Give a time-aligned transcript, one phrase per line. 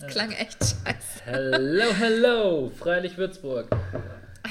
[0.00, 1.24] Das klang echt scheiße.
[1.26, 3.68] Hello, hello, Freilich Würzburg.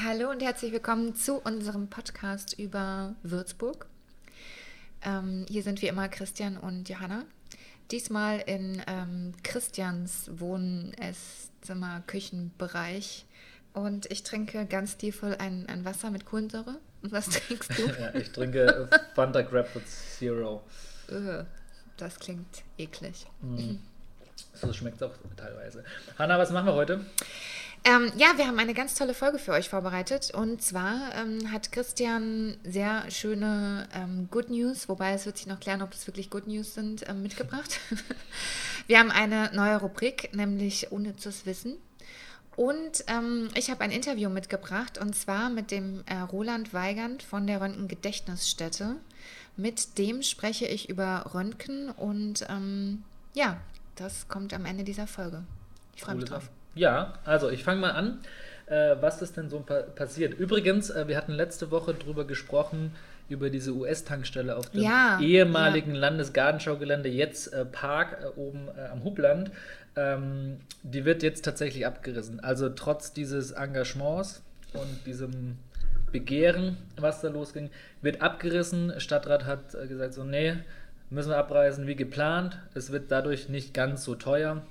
[0.06, 3.88] Hallo und herzlich willkommen zu unserem Podcast über Würzburg.
[5.02, 7.26] Ähm, hier sind wie immer Christian und Johanna.
[7.90, 13.26] Diesmal in ähm, Christians Wohn-, Esszimmer-, Küchenbereich.
[13.74, 16.78] Und ich trinke ganz stilvoll ein, ein Wasser mit Kohlensäure.
[17.02, 17.88] Und was trinkst du?
[17.88, 20.62] ja, ich trinke Fanta Grab with Zero.
[21.98, 23.26] Das klingt eklig.
[23.42, 23.78] Mm.
[24.62, 25.84] So schmeckt es auch teilweise.
[26.18, 27.06] Hanna, was machen wir heute?
[27.86, 30.32] Ähm, ja, wir haben eine ganz tolle Folge für euch vorbereitet.
[30.34, 35.60] Und zwar ähm, hat Christian sehr schöne ähm, Good News, wobei es wird sich noch
[35.60, 37.80] klären, ob es wirklich Good News sind, ähm, mitgebracht.
[38.88, 41.78] wir haben eine neue Rubrik, nämlich Unnützes Wissen.
[42.58, 47.48] Und ähm, ich habe ein Interview mitgebracht und zwar mit dem äh, Roland Weigand von
[47.48, 48.98] der Röntgen Gedächtnisstätte.
[49.56, 53.62] Mit dem spreche ich über Röntgen und ähm, ja,
[54.00, 55.44] das kommt am Ende dieser Folge.
[55.96, 56.50] Ich freue mich drauf.
[56.76, 58.20] Ja, also ich fange mal an.
[58.68, 60.34] Äh, was ist denn so pa passiert?
[60.34, 62.96] Übrigens, äh, wir hatten letzte Woche darüber gesprochen,
[63.28, 66.02] über diese US-Tankstelle auf dem ja, ehemaligen ja.
[66.02, 69.52] Landesgartenschaugelände, jetzt äh, Park äh, oben äh, am Hubland.
[69.96, 72.40] Ähm, die wird jetzt tatsächlich abgerissen.
[72.40, 74.44] Also trotz dieses Engagements
[74.74, 75.58] und diesem
[76.12, 77.70] Begehren, was da losging,
[78.02, 78.94] wird abgerissen.
[79.00, 80.56] Stadtrat hat äh, gesagt, so, nee,
[81.10, 82.60] müssen wir abreisen wie geplant.
[82.74, 84.62] Es wird dadurch nicht ganz so teuer.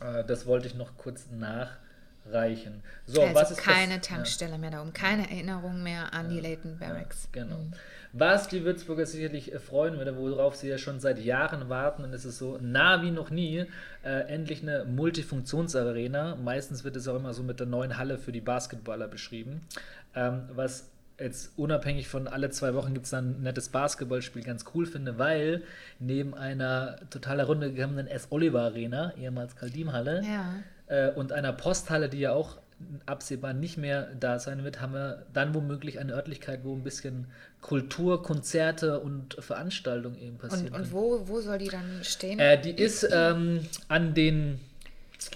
[0.00, 2.82] Äh, das wollte ich noch kurz nachreichen.
[3.06, 4.00] So, also was ist keine?
[4.00, 4.58] Tankstelle ja.
[4.58, 6.40] mehr da oben, keine Erinnerung mehr an ja.
[6.40, 7.28] die Leighton Barracks.
[7.34, 7.58] Ja, genau.
[7.58, 7.72] Mhm.
[8.14, 12.26] Was die Würzburger sicherlich freuen würde, worauf sie ja schon seit Jahren warten, und es
[12.26, 13.64] ist so nah wie noch nie,
[14.04, 16.36] äh, endlich eine Multifunktionsarena.
[16.36, 19.66] Meistens wird es auch immer so mit der neuen Halle für die Basketballer beschrieben,
[20.14, 20.91] ähm, was
[21.22, 25.18] jetzt unabhängig von alle zwei Wochen gibt es dann ein nettes Basketballspiel ganz cool finde,
[25.18, 25.62] weil
[25.98, 28.28] neben einer total heruntergekommenen S.
[28.30, 30.54] Oliver Arena, ehemals Kaldim-Halle, ja.
[30.86, 32.58] äh, und einer Posthalle, die ja auch
[33.06, 37.26] absehbar nicht mehr da sein wird, haben wir dann womöglich eine Örtlichkeit, wo ein bisschen
[37.60, 40.74] Kultur, Konzerte und Veranstaltungen eben passieren.
[40.74, 42.38] Und, und wo, wo soll die dann stehen?
[42.38, 44.58] Äh, die ist ähm, an den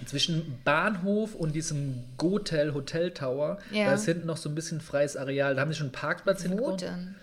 [0.05, 3.85] zwischen Bahnhof und diesem Gotel Hotel Tower, ja.
[3.85, 5.55] da ist hinten noch so ein bisschen freies Areal.
[5.55, 6.81] Da haben sie schon einen Parkplatz Wo hingebaut.
[6.81, 7.15] denn?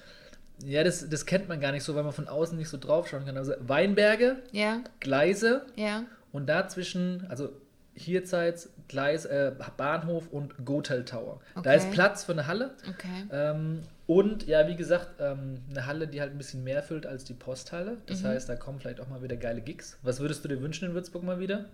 [0.64, 3.08] Ja, das, das kennt man gar nicht so, weil man von außen nicht so drauf
[3.08, 3.36] schauen kann.
[3.36, 4.80] Also Weinberge, ja.
[5.00, 6.04] Gleise ja.
[6.32, 7.50] und dazwischen, also
[7.94, 11.40] hierseits Gleis, äh, Bahnhof und Gotel Tower.
[11.54, 11.62] Okay.
[11.64, 12.74] Da ist Platz für eine Halle.
[12.88, 13.26] Okay.
[13.30, 17.24] Ähm, und ja, wie gesagt, ähm, eine Halle, die halt ein bisschen mehr füllt als
[17.24, 17.96] die Posthalle.
[18.06, 18.28] Das mhm.
[18.28, 19.96] heißt, da kommen vielleicht auch mal wieder geile Gigs.
[20.02, 21.66] Was würdest du dir wünschen in Würzburg mal wieder?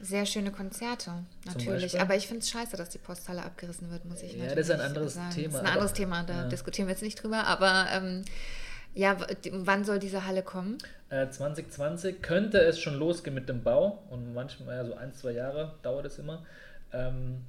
[0.00, 1.12] Sehr schöne Konzerte,
[1.46, 2.00] natürlich.
[2.00, 4.56] Aber ich finde es scheiße, dass die Posthalle abgerissen wird, muss ich ja, natürlich Ja,
[4.56, 5.34] das ist ein anderes sagen.
[5.34, 5.48] Thema.
[5.48, 6.48] Das ist ein anderes Thema, da ja.
[6.48, 7.46] diskutieren wir jetzt nicht drüber.
[7.46, 8.24] Aber ähm,
[8.94, 9.16] ja,
[9.52, 10.78] wann soll diese Halle kommen?
[11.10, 14.02] Äh, 2020 könnte es schon losgehen mit dem Bau.
[14.10, 16.44] Und manchmal, ja, so ein, zwei Jahre dauert es immer.
[16.92, 17.40] Ähm,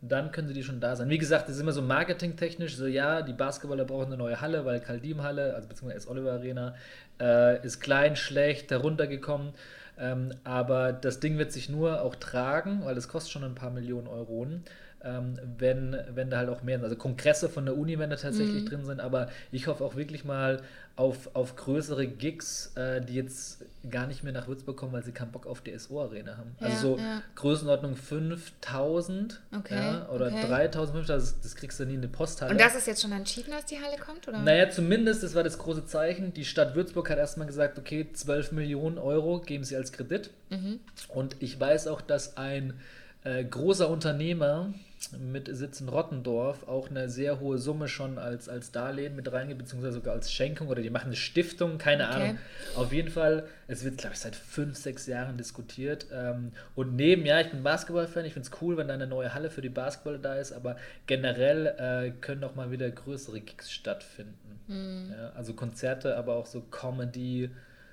[0.00, 1.08] dann können sie die schon da sein.
[1.08, 4.64] Wie gesagt, das ist immer so marketingtechnisch, so ja, die Basketballer brauchen eine neue Halle,
[4.64, 6.08] weil Kaldim Halle, also beziehungsweise S.
[6.08, 6.76] Oliver Arena,
[7.20, 9.54] äh, ist klein, schlecht, heruntergekommen.
[9.98, 13.70] Ähm, aber das Ding wird sich nur auch tragen, weil es kostet schon ein paar
[13.70, 14.46] Millionen Euro,
[15.02, 16.84] ähm, wenn, wenn da halt auch mehr sind.
[16.84, 18.68] Also Kongresse von der Uni, wenn da tatsächlich mhm.
[18.68, 19.00] drin sind.
[19.00, 20.60] Aber ich hoffe auch wirklich mal
[20.98, 25.12] auf, auf größere Gigs, äh, die jetzt gar nicht mehr nach Würzburg kommen, weil sie
[25.12, 26.56] keinen Bock auf die SO-Arena haben.
[26.58, 27.22] Also ja, so ja.
[27.36, 30.44] Größenordnung 5000 okay, ja, oder okay.
[30.48, 32.50] 3000, das, das kriegst du nie in die Posthalle.
[32.50, 34.26] Und das ist jetzt schon entschieden, dass die Halle kommt?
[34.26, 34.40] Oder?
[34.40, 36.34] Naja, zumindest, das war das große Zeichen.
[36.34, 40.30] Die Stadt Würzburg hat erstmal gesagt, okay, 12 Millionen Euro geben sie als Kredit.
[40.50, 40.80] Mhm.
[41.08, 42.74] Und ich weiß auch, dass ein
[43.24, 44.72] äh, großer Unternehmer
[45.18, 49.58] mit Sitz in Rottendorf auch eine sehr hohe Summe schon als, als Darlehen mit reingeht,
[49.58, 52.14] beziehungsweise sogar als Schenkung oder die machen eine Stiftung, keine okay.
[52.14, 52.38] Ahnung.
[52.74, 56.06] Auf jeden Fall, es wird, glaube ich, seit fünf, sechs Jahren diskutiert.
[56.12, 59.34] Ähm, und neben, ja, ich bin Basketball-Fan, ich finde es cool, wenn da eine neue
[59.34, 60.76] Halle für die Basketball da ist, aber
[61.06, 64.60] generell äh, können auch mal wieder größere Gigs stattfinden.
[64.66, 65.14] Mhm.
[65.16, 67.50] Ja, also Konzerte, aber auch so Comedy,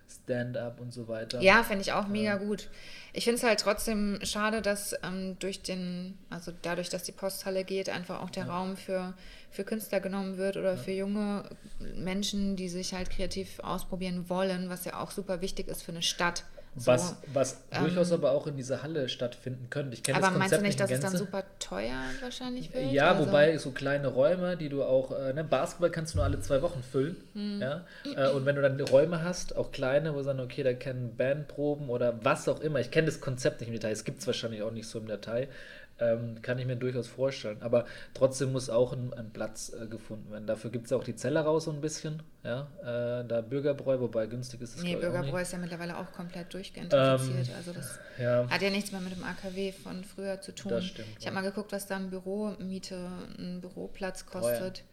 [0.08, 1.42] Stand-up und so weiter.
[1.42, 2.38] Ja, finde ich auch mega ja.
[2.38, 2.70] gut.
[3.14, 7.64] Ich finde es halt trotzdem schade, dass ähm, durch den, also dadurch, dass die Posthalle
[7.64, 8.54] geht, einfach auch der ja.
[8.54, 9.14] Raum für,
[9.52, 10.78] für Künstler genommen wird oder ja.
[10.78, 11.50] für junge
[11.96, 16.02] Menschen, die sich halt kreativ ausprobieren wollen, was ja auch super wichtig ist für eine
[16.02, 16.44] Stadt.
[16.78, 19.94] So, was was ähm, durchaus aber auch in dieser Halle stattfinden könnte.
[19.94, 22.92] Ich kenne das Konzept meinst du nicht, dass es dann super teuer wahrscheinlich wird?
[22.92, 23.28] Ja, also?
[23.28, 26.62] wobei so kleine Räume, die du auch, äh, ne, Basketball kannst du nur alle zwei
[26.62, 27.16] Wochen füllen.
[27.34, 27.62] Hm.
[27.62, 27.86] Ja?
[28.04, 31.90] Äh, und wenn du dann Räume hast, auch kleine, wo sagen, okay, da können Bandproben
[31.90, 32.80] oder was auch immer.
[32.80, 33.92] Ich kenne das Konzept nicht im Detail.
[33.92, 35.48] Es gibt es wahrscheinlich auch nicht so im Detail.
[35.98, 37.62] Ähm, kann ich mir durchaus vorstellen.
[37.62, 40.46] Aber trotzdem muss auch ein, ein Platz äh, gefunden werden.
[40.46, 42.22] Dafür gibt es auch die Zelle raus so ein bisschen.
[42.44, 46.54] Ja, äh, da Bürgerbräu, wobei günstig ist es Nee, Bürgerbräu ist ja mittlerweile auch komplett
[46.54, 47.48] durchgentrifiziert.
[47.48, 48.46] Ähm, also das ja.
[48.50, 50.72] hat ja nichts mehr mit dem AKW von früher zu tun.
[50.72, 51.08] Das stimmt.
[51.18, 53.10] Ich habe mal geguckt, was da ein Büromiete,
[53.40, 54.76] ein Büroplatz kostet.
[54.76, 54.86] Teuer.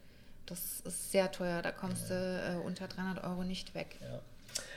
[0.46, 1.62] Das ist sehr teuer.
[1.62, 3.96] Da kommst du äh, unter 300 Euro nicht weg.
[4.00, 4.20] Ja.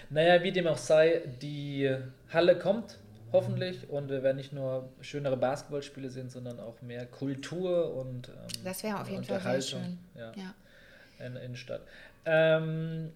[0.10, 1.96] Naja, wie dem auch sei, die
[2.32, 2.98] Halle kommt
[3.36, 3.90] hoffentlich.
[3.90, 8.84] Und wir werden nicht nur schönere Basketballspiele sehen, sondern auch mehr Kultur und ähm, Das
[8.84, 9.98] wäre auf jeden Fall sehr schön.
[10.16, 11.26] Ja, Ja.
[11.26, 11.82] in der Innenstadt.
[12.26, 13.12] Ähm,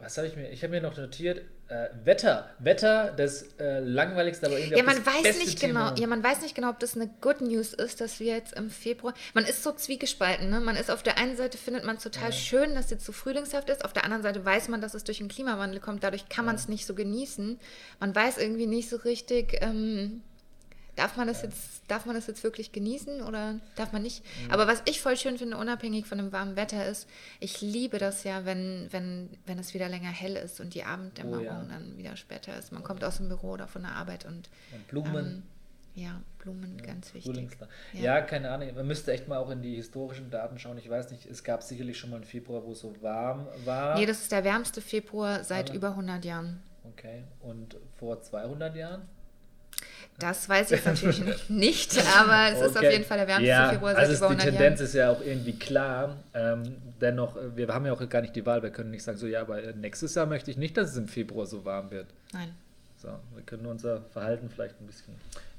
[0.00, 0.50] was habe ich mir?
[0.50, 1.42] Ich habe mir noch notiert,
[1.72, 2.50] äh, Wetter.
[2.58, 5.90] Wetter, das äh, langweiligste, aber irgendwie Ja, man das weiß beste nicht Thema.
[5.90, 8.52] genau, ja, man weiß nicht genau, ob das eine Good News ist, dass wir jetzt
[8.54, 9.14] im Februar.
[9.34, 10.60] Man ist so zwiegespalten, ne?
[10.60, 13.70] Man ist auf der einen Seite findet man es total schön, dass jetzt so frühlingshaft
[13.70, 16.44] ist, auf der anderen Seite weiß man, dass es durch den Klimawandel kommt, dadurch kann
[16.44, 17.58] man es nicht so genießen.
[18.00, 20.22] Man weiß irgendwie nicht so richtig, ähm,
[20.96, 24.22] darf man das jetzt, darf man das jetzt wirklich genießen oder darf man nicht?
[24.44, 24.50] Mhm.
[24.50, 27.08] Aber was ich voll schön finde, unabhängig von dem warmen Wetter, ist,
[27.40, 31.40] ich liebe das ja, wenn, wenn, wenn es wieder länger hell ist und die Abenddämmerung
[31.40, 31.64] Oh ja.
[31.64, 32.72] dann wieder später ist.
[32.72, 35.26] Man kommt aus dem Büro oder von der Arbeit und Und Blumen.
[35.26, 35.42] ähm,
[35.94, 37.50] ja, Blumen, ganz wichtig.
[37.92, 38.00] Ja.
[38.02, 38.20] Ja.
[38.22, 38.74] keine Ahnung.
[38.74, 40.78] Man müsste echt mal auch in die historischen Daten schauen.
[40.78, 43.98] Ich weiß nicht, es gab sicherlich schon mal einen Februar, wo es so warm war.
[43.98, 46.62] Nee, das ist der wärmste Februar seit Aber- über 100 Jahren.
[46.84, 47.24] okay.
[47.40, 49.02] Und vor 200 Jahren?
[50.18, 52.92] Das weiß ich natürlich nicht, aber es ist auf Okay.
[52.92, 54.86] jeden Fall der wärmste ja, Februar seit also über es- 100 die Tendenz Jahren.
[54.88, 56.16] ist ja auch irgendwie klar.
[56.34, 58.62] Ähm, dennoch, äh, wir haben ja auch gar nicht die Wahl.
[58.62, 60.96] Wir können nicht sagen, so ja, aber äh, nächstes Jahr möchte ich nicht, dass es
[60.96, 62.06] im Februar so warm wird.
[62.32, 62.52] Nein.
[62.96, 65.14] So, wir können unser Verhalten vielleicht ein bisschen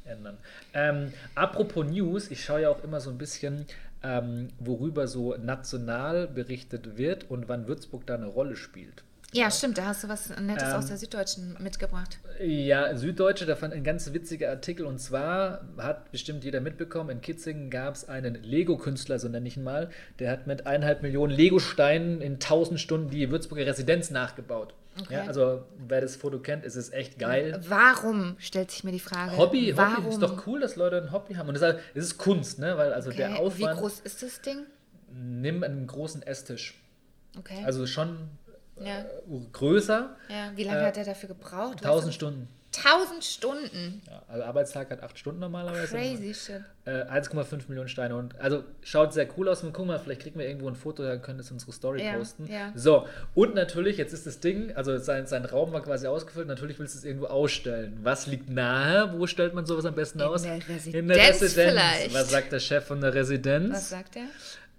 [0.05, 0.37] ändern.
[0.73, 3.65] Ähm, apropos News, ich schaue ja auch immer so ein bisschen,
[4.01, 9.03] ähm, worüber so national berichtet wird und wann Würzburg da eine Rolle spielt.
[9.33, 12.19] Ja, stimmt, da hast du was Nettes Ähm, aus der Süddeutschen mitgebracht.
[12.39, 17.21] Ja, Süddeutsche, da fand ein ganz witziger Artikel und zwar hat bestimmt jeder mitbekommen, in
[17.21, 19.89] Kitzingen gab es einen Lego-Künstler, so nenne ich ihn mal,
[20.19, 24.73] der hat mit eineinhalb Millionen Lego-Steinen in 1000 Stunden die Würzburger Residenz nachgebaut.
[25.01, 25.15] Okay.
[25.15, 27.59] Ja, also wer das Foto kennt, ist es echt geil.
[27.67, 29.35] Warum, stellt sich mir die Frage.
[29.37, 29.97] Hobby, Warum?
[30.05, 31.49] Hobby, ist doch cool, dass Leute ein Hobby haben.
[31.49, 31.63] Und es
[31.95, 32.77] ist Kunst, ne?
[32.77, 33.17] Weil also Okay.
[33.17, 34.59] der Wie Aufwand, groß ist das Ding?
[35.11, 36.79] nimm einen großen Esstisch.
[37.39, 37.63] Okay.
[37.65, 38.17] Also schon
[38.79, 38.99] ja.
[38.99, 39.05] äh,
[39.51, 40.51] größer, ja.
[40.55, 41.77] Wie lange äh, hat er dafür gebraucht?
[41.85, 42.47] 1000 Stunden.
[42.75, 44.01] 1000 Stunden.
[44.09, 45.95] Ja, also Arbeitstag hat 8 Stunden normalerweise.
[45.95, 46.63] Crazy shit.
[46.85, 48.15] Äh, 1,5 Millionen Steine.
[48.15, 49.61] Und also schaut sehr cool aus.
[49.61, 52.13] Und guck mal, vielleicht kriegen wir irgendwo ein Foto, dann können es unsere Story Ja,
[52.17, 52.47] posten.
[52.51, 52.71] ja.
[52.73, 56.79] So, und natürlich, jetzt ist das Ding, also sein, sein Raum war quasi ausgefüllt, natürlich
[56.79, 57.99] willst du es irgendwo ausstellen.
[58.01, 59.13] Was liegt nahe?
[59.19, 60.41] Wo stellt man sowas am besten In aus?
[60.41, 61.71] der In der Residenz Residenz.
[61.73, 62.13] vielleicht.
[62.15, 63.71] Was sagt der Chef von der Residenz?
[63.71, 64.25] Was sagt er?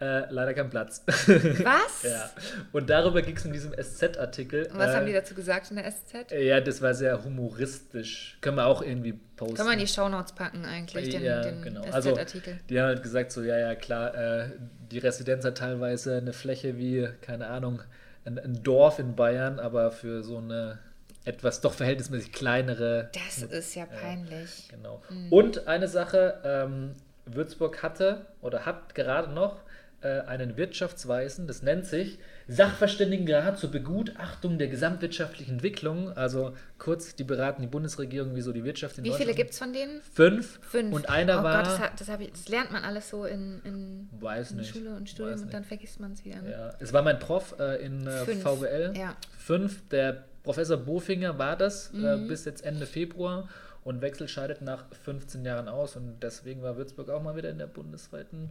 [0.05, 1.03] Äh, leider kein Platz.
[1.07, 2.03] Was?
[2.03, 2.31] ja.
[2.73, 4.67] Und darüber ging es in diesem SZ-Artikel.
[4.67, 6.31] Und was äh, haben die dazu gesagt in der SZ?
[6.31, 8.37] Ja, das war sehr humoristisch.
[8.43, 9.57] Können wir auch irgendwie posten.
[9.57, 11.83] Kann man in die Shownotes packen eigentlich, den, Ja, den genau.
[11.91, 12.59] Also, SZ-Artikel.
[12.69, 14.51] Die haben halt gesagt, so, ja, ja, klar, äh,
[14.91, 17.81] die Residenz hat teilweise eine Fläche wie, keine Ahnung,
[18.27, 20.81] ein, ein Dorf in Bayern, aber für so eine
[21.25, 23.09] etwas doch verhältnismäßig kleinere.
[23.15, 24.69] das ist ja peinlich.
[24.69, 25.01] Genau.
[25.09, 25.33] Mhm.
[25.33, 26.93] Und eine Sache, ähm,
[27.27, 29.63] Würzburg hatte oder hat gerade noch
[30.05, 36.15] äh, einen Wirtschaftsweisen, das nennt sich Sachverständigenrat zur Begutachtung der gesamtwirtschaftlichen Entwicklung.
[36.17, 39.73] Also kurz, die beraten die Bundesregierung, wieso die Wirtschaft in Wie viele gibt es von
[39.73, 40.01] denen?
[40.13, 40.61] Fünf.
[40.63, 40.95] Fünf.
[40.95, 41.63] Und einer oh war.
[41.63, 44.65] Gott, das, hat, das, ich, das lernt man alles so in, in, in.
[44.65, 46.43] Schule und Studium und dann vergisst man es wieder.
[46.43, 46.51] Ne?
[46.51, 48.93] Ja, es war mein Prof äh, in äh, Fünf, VWL.
[48.97, 49.17] ja.
[49.39, 49.89] Fünf.
[49.89, 52.29] Der Professor Bofinger war das äh, Mhm.
[52.29, 53.49] bis jetzt Ende Februar
[53.83, 57.59] und Wechsel scheidet nach 15 Jahren aus und deswegen war Würzburg auch mal wieder in
[57.59, 58.51] der bundesweiten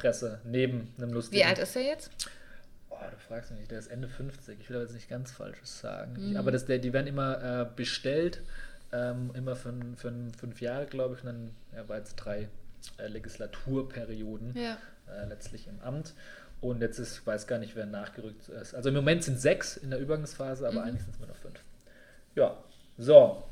[0.00, 1.40] Presse, neben einem lustigen...
[1.40, 2.10] Wie alt ist er jetzt?
[2.90, 4.58] Oh, du fragst mich nicht, der ist Ende 50.
[4.60, 6.30] Ich will aber jetzt nicht ganz Falsches sagen.
[6.30, 6.36] Mhm.
[6.36, 8.40] Aber das, der, die werden immer äh, bestellt,
[8.92, 12.48] ähm, immer für, für fünf Jahre, glaube ich, und dann ja, war jetzt drei
[12.98, 14.78] äh, Legislaturperioden Ja.
[15.08, 16.14] äh, letztlich im Amt.
[16.60, 18.74] Und jetzt ist, ich weiß gar nicht, wer nachgerückt ist.
[18.74, 20.88] Also im Moment sind sechs in der Übergangsphase, aber Mhm.
[20.88, 21.58] eigentlich sind es nur noch fünf.
[22.34, 22.56] Ja,
[22.98, 23.44] so.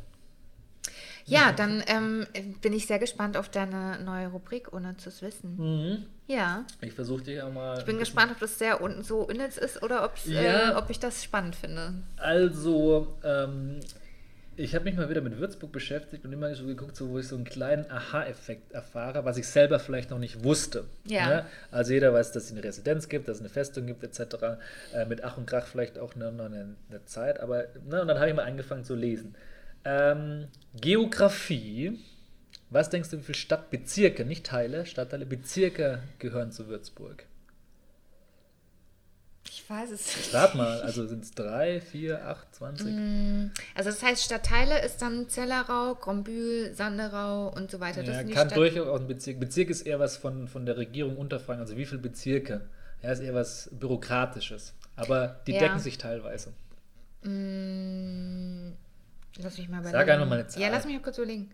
[1.28, 2.26] Ja, dann ähm,
[2.60, 5.56] bin ich sehr gespannt auf deine neue Rubrik, ohne zu es wissen.
[5.56, 6.06] Mhm.
[6.26, 6.64] Ja.
[6.80, 7.78] Ich versuche dich auch mal.
[7.78, 10.78] Ich bin gespannt, ob das sehr un so unnütz ist oder äh, Ja.
[10.78, 11.94] ob ich das spannend finde.
[12.16, 13.80] Also, ähm,
[14.56, 17.28] ich habe mich mal wieder mit Würzburg beschäftigt und immer so geguckt, so, wo ich
[17.28, 20.84] so einen kleinen Aha-Effekt erfahre, was ich selber vielleicht noch nicht wusste.
[21.04, 21.26] Ja.
[21.28, 21.46] Ne?
[21.70, 24.58] Also jeder weiß, dass es eine Residenz gibt, dass es eine Festung gibt, etc.
[24.92, 27.38] Äh, mit Ach und Krach vielleicht auch noch eine, eine Zeit.
[27.38, 29.36] Aber ne, und dann habe ich mal angefangen zu lesen.
[29.90, 31.98] Ähm, Geografie.
[32.70, 37.24] Was denkst du, wie viele Stadtbezirke, nicht Teile, Stadtteile, Bezirke gehören zu Würzburg?
[39.50, 40.34] Ich weiß es nicht.
[40.34, 42.94] Rat mal, also sind es 3, 4, 8, 20?
[43.74, 48.02] Also das heißt, Stadtteile ist dann Zellerau, Grombühl, Sanderau und so weiter.
[48.02, 49.40] Das Ja, kann Stadt- durchaus auch ein Bezirk.
[49.40, 52.68] Bezirk ist eher was von, von der Regierung Unterfranken, also wie viele Bezirke.
[53.02, 54.74] Ja, ist eher was Bürokratisches.
[54.96, 55.60] Aber die Ja.
[55.60, 56.52] decken sich teilweise.
[57.22, 58.72] Mm,
[59.38, 59.98] Lass mich mal überlegen.
[59.98, 60.62] Sag einfach mal eine Zahl.
[60.62, 61.50] Ja, lass mich mal kurz überlegen.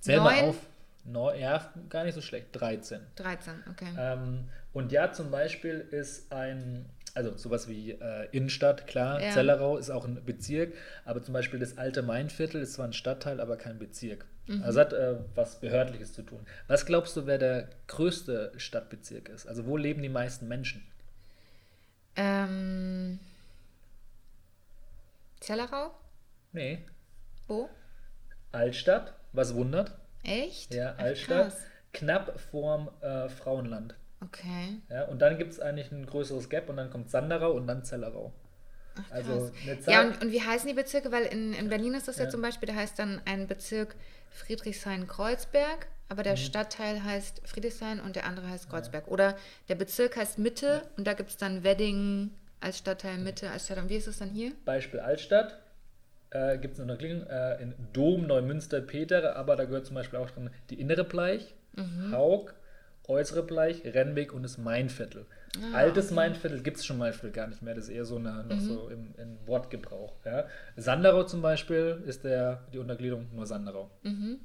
[0.00, 0.50] Zähl mal Neun?
[0.50, 0.56] auf.
[1.04, 2.48] Neu, ja, gar nicht so schlecht.
[2.52, 3.00] 13.
[3.16, 3.88] 13, okay.
[3.98, 9.30] Ähm, und ja, zum Beispiel ist ein, also sowas wie äh, Innenstadt, klar, Ja.
[9.30, 13.40] Zellerau ist auch ein Bezirk, aber zum Beispiel das alte Mainviertel ist zwar ein Stadtteil,
[13.40, 14.26] aber kein Bezirk.
[14.48, 14.62] Mhm.
[14.62, 16.44] Also hat äh, was Behördliches zu tun.
[16.66, 19.46] Was glaubst du, wer der größte Stadtbezirk ist?
[19.46, 20.84] Also wo leben die meisten Menschen?
[22.16, 23.18] Ähm,
[25.40, 25.92] Zellerau?
[26.52, 26.84] Nee,
[27.48, 27.68] Wo?
[28.52, 29.92] Altstadt, was wundert?
[30.22, 30.72] Echt?
[30.74, 31.62] Ja, Ach, Altstadt, krass.
[31.92, 33.94] knapp vorm äh, Frauenland.
[34.24, 34.80] Okay.
[34.90, 37.84] Ja, und dann gibt es eigentlich ein größeres Gap und dann kommt Sanderau und dann
[37.84, 38.32] Zellerau.
[39.10, 41.12] also eine Zahl, Ja, und, und wie heißen die Bezirke?
[41.12, 42.24] Weil in, in Berlin ist das ja.
[42.24, 42.30] Ja.
[42.30, 43.94] zum Beispiel, da heißt dann ein Bezirk
[44.30, 49.08] Friedrichshain-Kreuzberg, aber der Stadtteil heißt Friedrichshain und der andere heißt Kreuzberg.
[49.08, 49.36] Oder
[49.68, 53.84] der Bezirk heißt Mitte und da gibt es dann Wedding als Stadtteil Mitte, als Stadtteil.
[53.84, 54.52] Und wie ist es dann hier?
[54.64, 55.58] Beispiel Altstadt.
[56.30, 60.18] Äh, gibt es eine Erklärung äh, in Dom, Neumünster, Peter, aber da gehört zum Beispiel
[60.18, 62.12] auch drin die innere Bleich, Mhm.
[62.12, 62.54] Haug,
[63.06, 65.24] äußere Bleich, Rennweg und das Mainviertel.
[65.72, 68.42] Ah, Altes Mainviertel gibt es schon mal gar nicht mehr, das ist eher so eine,
[68.42, 68.48] Mhm.
[68.48, 70.12] noch so im, im Wortgebrauch.
[70.24, 70.44] Ja.
[70.76, 73.90] Sanderau zum Beispiel ist der, die Untergliederung nur Sanderau.
[74.02, 74.40] Mhm.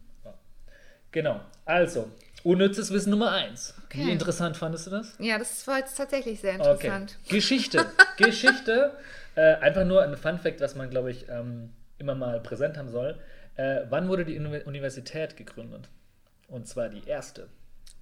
[1.13, 2.11] Genau, also,
[2.43, 3.75] unnützes Wissen Nummer 1.
[3.85, 4.05] Okay.
[4.07, 5.15] Wie interessant fandest du das?
[5.19, 6.69] Ja, das war jetzt tatsächlich sehr Okay.
[6.87, 7.17] interessant.
[7.29, 7.85] Geschichte.
[8.17, 8.97] Geschichte.
[9.35, 12.89] Äh, einfach nur ein Fun Fact, was man, glaube ich, ähm, immer mal präsent haben
[12.89, 13.17] soll.
[13.55, 15.87] Äh, wann wurde die Uni- Universität gegründet?
[16.47, 17.47] Und zwar die erste.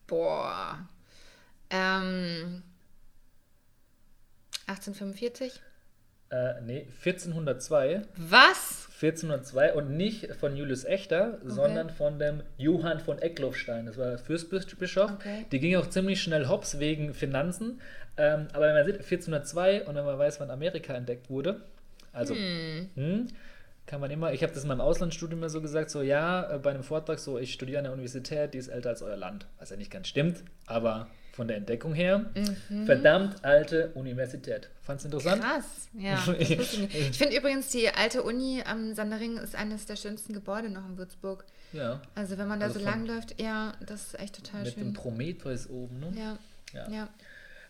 [0.07, 0.87] Boah.
[1.69, 2.63] Ähm,
[4.67, 5.61] 1845?
[6.31, 8.03] Äh, nee, 1402.
[8.15, 8.87] Was?
[9.01, 13.85] 1402 und nicht von Julius Echter, sondern von dem Johann von Eckloffstein.
[13.87, 15.11] Das war Fürstbischof.
[15.11, 15.45] Okay.
[15.51, 17.81] Die ging auch ziemlich schnell hops wegen Finanzen.
[18.17, 21.61] Ähm, aber wenn man sieht, 1402 und wenn man weiß, wann Amerika entdeckt wurde,
[22.13, 23.27] also hm,
[23.85, 26.59] kann man immer, ich habe das in meinem Auslandsstudium immer so gesagt, so ja, äh,
[26.59, 29.47] bei einem Vortrag so, ich studiere an der Universität, die ist älter als euer Land.
[29.59, 32.29] Was ja nicht ganz stimmt, aber von der Entdeckung her,
[32.85, 34.69] verdammt alte Universität.
[34.81, 35.41] Fand's interessant?
[35.41, 36.17] Krass, ja.
[36.39, 40.97] ich finde übrigens, die alte Uni am Sandering ist eines der schönsten Gebäude noch in
[40.97, 41.45] Würzburg.
[41.71, 42.01] Ja.
[42.15, 44.75] Also wenn man da Also so von- lang läuft, ja, das ist echt total Mit
[44.75, 44.93] dem schön.
[44.93, 46.11] Prometheus oben, ne?
[46.17, 46.37] Ja,
[46.73, 46.89] Ja.
[46.91, 47.09] ja.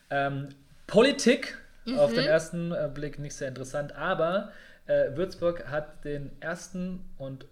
[0.09, 0.49] Ähm,
[0.87, 1.57] Politik,
[1.97, 2.15] auf Mhm.
[2.15, 4.51] den ersten äh, Blick nicht sehr interessant, aber
[4.87, 7.45] äh, Würzburg hat den ersten und,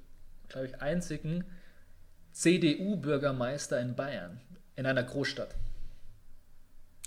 [0.50, 1.46] glaube ich, einzigen
[2.34, 4.40] CDU-Bürgermeister in Bayern,
[4.76, 5.56] in einer Großstadt.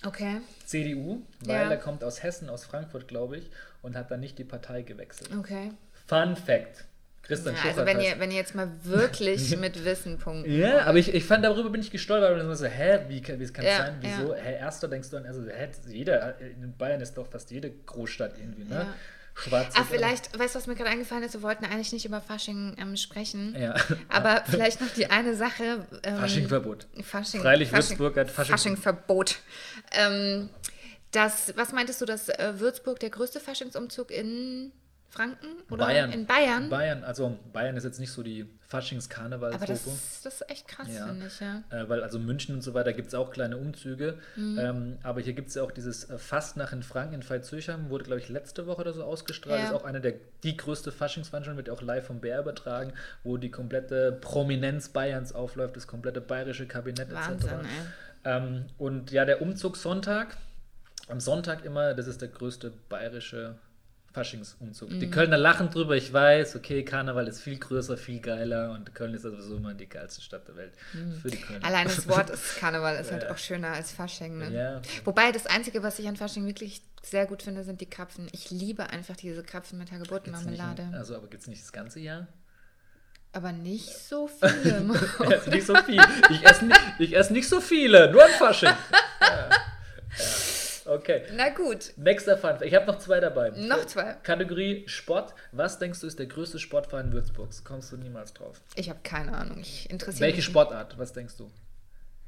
[0.04, 1.70] Okay, CDU, weil Ja.
[1.70, 3.50] er kommt aus Hessen, aus Frankfurt, glaube ich,
[3.82, 5.30] und hat dann nicht die Partei gewechselt.
[5.38, 5.70] okay.
[6.06, 6.84] Fun Fact.
[7.22, 10.86] Christian Ja, also wenn ihr, wenn ihr jetzt mal wirklich mit Wissen punkten Ja, wollt.
[10.86, 13.70] aber ich, ich fand, darüber bin ich gestolpert und so, hä, wie, wie kann es
[13.70, 13.94] Ja, sein?
[14.00, 14.34] Wieso?
[14.34, 14.40] ja.
[14.42, 18.36] Hä, erster denkst du an, also hä, jeder, in Bayern ist doch fast jede Großstadt
[18.38, 18.74] irgendwie, ne?
[18.74, 18.94] Ja.
[19.34, 19.74] Schwarz.
[19.76, 21.32] Ah, vielleicht, weißt du, was mir gerade eingefallen ist?
[21.34, 23.56] Wir wollten eigentlich nicht über Fasching ähm, sprechen.
[23.58, 23.74] Ja.
[24.08, 25.86] Aber vielleicht noch die eine Sache.
[26.02, 26.86] Ähm, Faschingverbot.
[27.02, 29.36] Fasching, Freilich, Fasching, Würzburg hat Fasching- Faschingverbot.
[29.92, 30.50] Ähm,
[31.12, 34.72] das, was meintest du, dass äh, Würzburg der größte Faschingsumzug in
[35.12, 35.46] Franken?
[35.70, 36.10] Oder Bayern.
[36.10, 36.70] In Bayern?
[36.70, 39.84] Bayern, also Bayern ist jetzt nicht so die Aber das,
[40.22, 41.06] das ist echt krass, Ja.
[41.06, 41.62] finde ich, ja.
[41.68, 44.18] Äh, weil also München und so weiter gibt es auch kleine Umzüge.
[44.36, 44.58] Mhm.
[44.58, 48.04] Ähm, aber hier gibt es ja auch dieses äh, Fastnacht in Franken in Veitshöchheim, wurde,
[48.04, 49.60] glaube ich, letzte Woche oder so ausgestrahlt.
[49.60, 49.66] Ja.
[49.66, 53.50] Ist auch eine der die größte Faschingsveranstaltung, wird auch live vom BR übertragen, wo die
[53.50, 57.66] komplette Prominenz Bayerns aufläuft, das komplette bayerische Kabinett Wahnsinn, etc.
[58.24, 60.38] Ähm, und ja, der Umzug Sonntag,
[61.08, 63.56] am Sonntag immer, das ist der größte bayerische
[64.12, 64.90] Faschingsumzug.
[64.90, 65.00] Mhm.
[65.00, 69.14] Die Kölner lachen drüber, ich weiß, okay, Karneval ist viel größer, viel geiler und Köln
[69.14, 70.72] ist sowieso immer die geilste Stadt der Welt.
[71.22, 71.60] Für die Kölner.
[71.60, 71.64] Mhm.
[71.64, 73.30] Allein das Wort ist Karneval ist halt Ja.
[73.30, 74.38] auch schöner als Fasching.
[74.38, 74.50] Ne?
[74.50, 74.82] Ja.
[75.04, 78.28] Wobei das Einzige, was ich an Fasching wirklich sehr gut finde, sind die Krapfen.
[78.32, 80.82] Ich liebe einfach diese Krapfen mit Gibt's Hagebutten-Marmelade.
[80.86, 82.28] Nicht, also, aber gibt es nicht das ganze Jahr?
[83.32, 84.80] Aber nicht so viele.
[85.50, 86.02] Nicht so viel.
[86.30, 88.68] Ich esse nicht, ich ess nicht so viele, nur ein Fasching.
[89.20, 89.48] Ja.
[89.48, 89.48] Ja.
[90.92, 91.22] Okay.
[91.34, 92.56] Na gut, Nächster Fun.
[92.62, 93.50] Ich habe noch zwei dabei.
[93.50, 94.14] noch zwei.
[94.22, 95.34] Kategorie Sport.
[95.52, 97.64] Was denkst du ist der größte Sportverein Würzburgs?
[97.64, 98.60] Kommst du niemals drauf?
[98.74, 99.58] Ich habe keine Ahnung.
[99.60, 100.44] Ich interessiere Welche mich.
[100.44, 100.98] Sportart?
[100.98, 101.50] Was denkst du?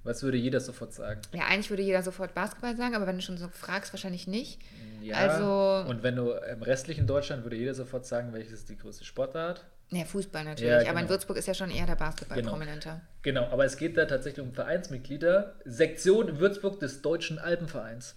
[0.03, 1.21] Was würde jeder sofort sagen?
[1.33, 4.61] Ja, eigentlich würde jeder sofort Basketball sagen, aber wenn du schon so fragst, wahrscheinlich nicht.
[5.01, 5.17] Ja.
[5.17, 9.05] Also- Und wenn du im restlichen Deutschland würde jeder sofort sagen, welches ist die größte
[9.05, 9.65] Sportart?
[9.91, 10.71] Ja, Fußball natürlich.
[10.71, 11.09] Ja, Aber in genau.
[11.11, 12.51] Würzburg ist ja schon eher der Basketball Genau.
[12.53, 13.01] prominenter.
[13.23, 15.55] Genau, aber es geht da tatsächlich um Vereinsmitglieder.
[15.65, 18.17] Sektion Würzburg des Deutschen Alpenvereins.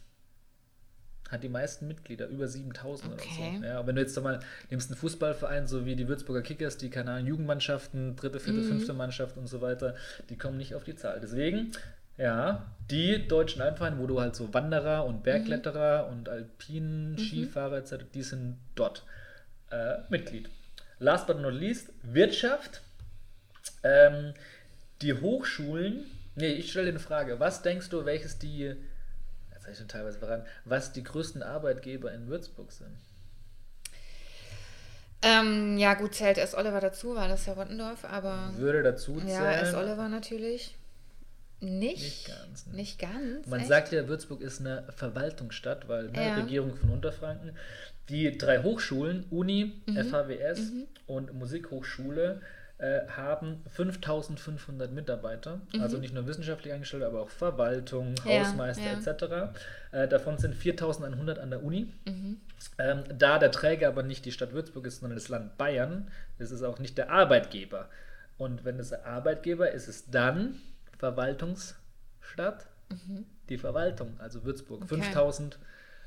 [1.29, 3.29] Hat die meisten Mitglieder, über 7000 Okay.
[3.51, 3.65] oder so.
[3.65, 7.12] Ja, wenn du jetzt mal nimmst einen Fußballverein, so wie die Würzburger Kickers, die, keine
[7.12, 8.65] Ahnung, Jugendmannschaften, dritte, vierte, Mhm.
[8.65, 9.96] fünfte Mannschaft und so weiter,
[10.29, 11.19] die kommen nicht auf die Zahl.
[11.22, 11.72] Deswegen,
[12.17, 18.05] ja, die deutschen Alpenvereine, wo du halt so Wanderer und Bergkletterer und Alpinen, Skifahrer etc.,
[18.13, 19.05] die sind dort
[19.69, 20.50] äh, Mitglied.
[21.00, 22.81] Last but not least, Wirtschaft.
[23.84, 24.34] Ähm,
[25.01, 26.05] die Hochschulen,
[26.36, 27.39] nee, ich stelle dir eine Frage.
[27.39, 28.74] Was denkst du, welches die,
[29.75, 32.91] schon teilweise verraten, was die größten Arbeitgeber in Würzburg sind?
[35.24, 36.53] Ähm, ja, gut, zählt S.
[36.55, 38.51] Oliver dazu, weil das ja Rottendorf, aber.
[38.55, 39.29] Würde dazu zählen.
[39.29, 39.74] Ja, S.
[39.74, 40.75] Oliver natürlich.
[41.59, 42.03] Nicht.
[42.03, 42.75] Nicht ganz, ne?
[42.75, 43.47] Nicht ganz.
[43.47, 43.69] Man echt?
[43.69, 46.36] sagt ja, Würzburg ist eine Verwaltungsstadt, weil ne, Ja.
[46.36, 47.51] Regierung von Unterfranken.
[48.09, 49.97] Die drei Hochschulen, Uni, Mhm.
[49.97, 50.71] FHWS
[51.07, 52.41] und Musikhochschule,
[52.79, 55.62] äh, haben 5500 Mitarbeiter.
[55.81, 58.29] Also nicht nur wissenschaftlich Angestellte, aber auch Verwaltung, Mhm.
[58.31, 58.93] Ja, Hausmeister ja.
[59.00, 59.57] etc.
[59.91, 61.91] Äh, davon sind 4100 an der Uni.
[62.05, 62.38] Mhm.
[62.77, 66.51] Ähm, da der Träger aber nicht die Stadt Würzburg ist, sondern das Land Bayern, ist
[66.51, 67.89] es auch nicht der Arbeitgeber.
[68.38, 70.55] Und wenn es der Arbeitgeber ist, ist es dann
[71.00, 72.67] Verwaltungsstadt,
[73.50, 74.81] die Verwaltung, also Würzburg.
[74.81, 74.86] Mhm.
[74.86, 75.03] Okay.
[75.03, 75.60] 5000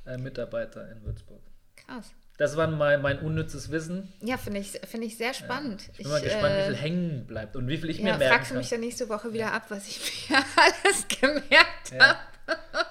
[0.07, 1.43] äh, Mitarbeiter in Würzburg.
[1.77, 2.13] Krass.
[2.41, 4.11] Das war mein, mein unnützes Wissen.
[4.23, 5.91] Ja, finde ich, finde ich sehr spannend.
[5.93, 8.17] Ich bin mal gespannt, wie äh, viel hängen bleibt und wie viel ich mir Ja,
[8.17, 11.99] merken fragst du mich dann nächste Woche wieder ab, was ich mir alles gemerkt Ja.
[11.99, 12.19] habe.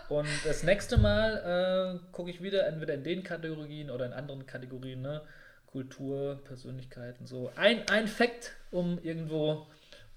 [0.10, 4.46] Und das nächste Mal äh, gucke ich wieder entweder in den Kategorien oder in anderen
[4.46, 5.24] Kategorien, ne?
[5.66, 7.52] Kultur, Persönlichkeiten, so.
[7.56, 9.66] Ein, ein Fakt, um irgendwo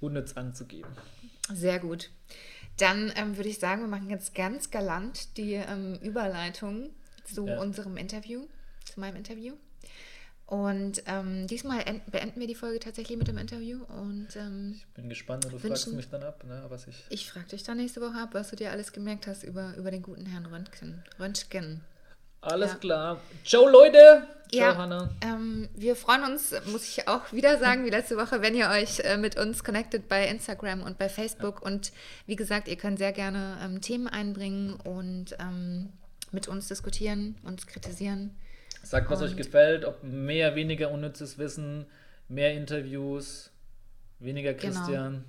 [0.01, 0.91] unnütz anzugeben.
[1.51, 2.11] Sehr gut.
[2.79, 6.91] Dann ähm, würde ich sagen, wir machen jetzt ganz galant die ähm, Überleitung
[7.25, 7.59] zu Ja.
[7.59, 8.47] unserem Interview,
[8.93, 9.55] zu meinem Interview.
[10.47, 13.85] Und ähm, diesmal en- beenden wir die Folge tatsächlich mit dem Interview.
[13.85, 17.05] Und ähm, Ich bin gespannt und du Wünschen- fragst mich dann ab, ne, was ich.
[17.09, 19.91] ich frage dich dann nächste Woche ab, was du dir alles gemerkt hast über, über
[19.91, 21.03] den guten Herrn Röntgen.
[21.19, 21.81] Röntgen.
[22.43, 22.77] Alles Ja.
[22.79, 23.21] klar.
[23.45, 24.27] Ciao, Leute!
[24.53, 24.77] Ciao, Ja.
[24.77, 25.11] Hanna.
[25.23, 28.99] Ähm, wir freuen uns, muss ich auch wieder sagen, wie letzte Woche, wenn ihr euch
[29.01, 31.63] äh, mit uns connectet bei Instagram und bei Facebook.
[31.63, 31.93] Und
[32.27, 35.91] wie gesagt, ihr könnt sehr gerne ähm, Themen einbringen und ähm,
[36.33, 38.37] mit uns diskutieren, uns kritisieren.
[38.83, 41.87] Sagt, was euch Und- gefällt, ob mehr, weniger unnützes Wissen,
[42.29, 43.51] mehr Interviews,
[44.19, 44.75] weniger Genau.
[44.75, 45.25] Christian.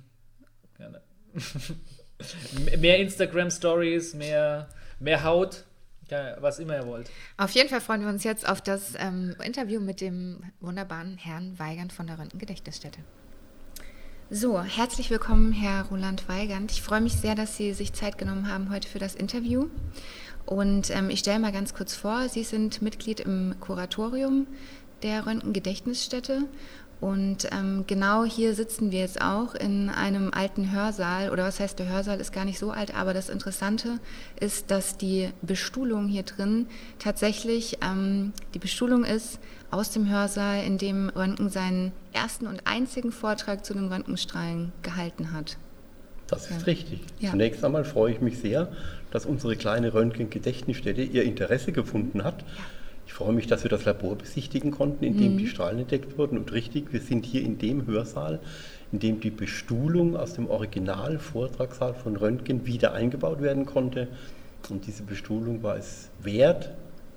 [0.76, 1.00] Gerne.
[2.78, 4.68] mehr Instagram-Stories, mehr,
[5.00, 5.64] mehr Haut.
[6.10, 7.10] Ja, was immer ihr wollt.
[7.38, 11.58] Auf jeden Fall freuen wir uns jetzt auf das ähm, Interview mit dem wunderbaren Herrn
[11.58, 13.00] Weigand von der Röntgen-Gedächtnisstätte.
[14.30, 16.72] So, herzlich willkommen, Herr Roland Weigand.
[16.72, 19.68] Ich freue mich sehr, dass Sie sich Zeit genommen haben heute für das Interview.
[20.46, 24.46] Und ähm, ich stelle mal ganz kurz vor, Sie sind Mitglied im Kuratorium
[25.02, 26.44] der Röntgen-Gedächtnisstätte.
[27.00, 31.30] Und ähm, genau hier sitzen wir jetzt auch in einem alten Hörsaal.
[31.30, 33.98] Oder was heißt, der Hörsaal ist gar nicht so alt, aber das Interessante
[34.40, 36.66] ist, dass die Bestuhlung hier drin
[36.98, 39.38] tatsächlich ähm, die Bestuhlung ist
[39.70, 45.32] aus dem Hörsaal, in dem Röntgen seinen ersten und einzigen Vortrag zu den Röntgenstrahlen gehalten
[45.32, 45.58] hat.
[46.28, 46.64] Das ist Ja.
[46.66, 47.00] richtig.
[47.20, 47.30] Ja.
[47.30, 48.68] Zunächst einmal freue ich mich sehr,
[49.10, 52.44] dass unsere kleine Röntgen-Gedächtnisstätte ihr Interesse gefunden hat.
[53.06, 55.18] Ich freue mich, dass wir das Labor besichtigen konnten, in Mhm.
[55.18, 56.38] dem die Strahlen entdeckt wurden.
[56.38, 58.40] Und richtig, wir sind hier in dem Hörsaal,
[58.92, 64.08] in dem die Bestuhlung aus dem Original-Vortragssaal von Röntgen wieder eingebaut werden konnte.
[64.70, 66.70] Und diese Bestuhlung war es wert,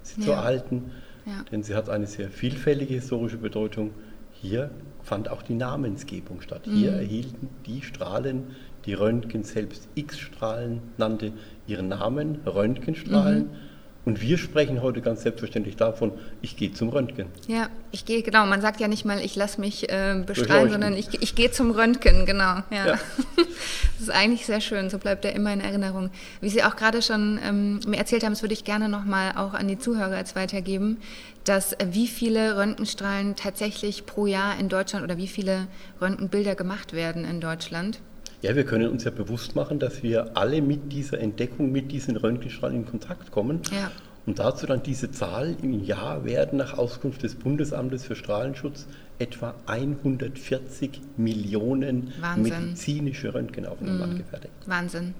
[0.04, 0.38] sie zu Ja.
[0.38, 0.92] erhalten,
[1.26, 1.44] Ja.
[1.52, 3.92] denn sie hat eine sehr vielfältige historische Bedeutung.
[4.34, 4.70] Hier
[5.04, 6.64] fand auch die Namensgebung statt.
[6.66, 6.98] Hier Mhm.
[7.00, 8.44] erhielten die Strahlen,
[8.88, 11.34] die Röntgen selbst X-Strahlen nannte,
[11.68, 13.44] ihren Namen, Röntgenstrahlen.
[13.44, 13.68] Mhm.
[14.06, 17.28] Und wir sprechen heute ganz selbstverständlich davon, ich gehe zum Röntgen.
[17.50, 20.94] Ja, ich gehe, genau, man sagt ja nicht mal, ich lasse mich äh, bestrahlen, sondern
[20.94, 22.64] ich, ich gehe zum Röntgen, genau.
[22.72, 22.88] Ja.
[22.88, 23.00] Ja.
[23.98, 26.12] Das ist eigentlich sehr schön, so bleibt er immer in Erinnerung.
[26.40, 29.56] Wie Sie auch gerade schon ähm, mir erzählt haben, das würde ich gerne nochmal auch
[29.56, 30.98] an die Zuhörer jetzt weitergeben,
[31.46, 35.68] dass äh, wie viele Röntgenstrahlen tatsächlich pro Jahr in Deutschland oder wie viele
[36.00, 38.00] Röntgenbilder gemacht werden in Deutschland.
[38.42, 42.18] Ja, wir können uns ja bewusst machen, dass wir alle mit dieser Entdeckung, mit diesen
[42.18, 43.62] Röntgenstrahlen in Kontakt kommen.
[43.72, 43.92] Ja.
[44.28, 48.86] Und dazu dann diese Zahl im Jahr werden nach Auskunft des Bundesamtes für Strahlenschutz
[49.20, 52.66] etwa 140 Millionen Wahnsinn.
[52.66, 54.54] medizinische Röntgenaufnahmen angefertigt.
[54.66, 55.16] Wahnsinn.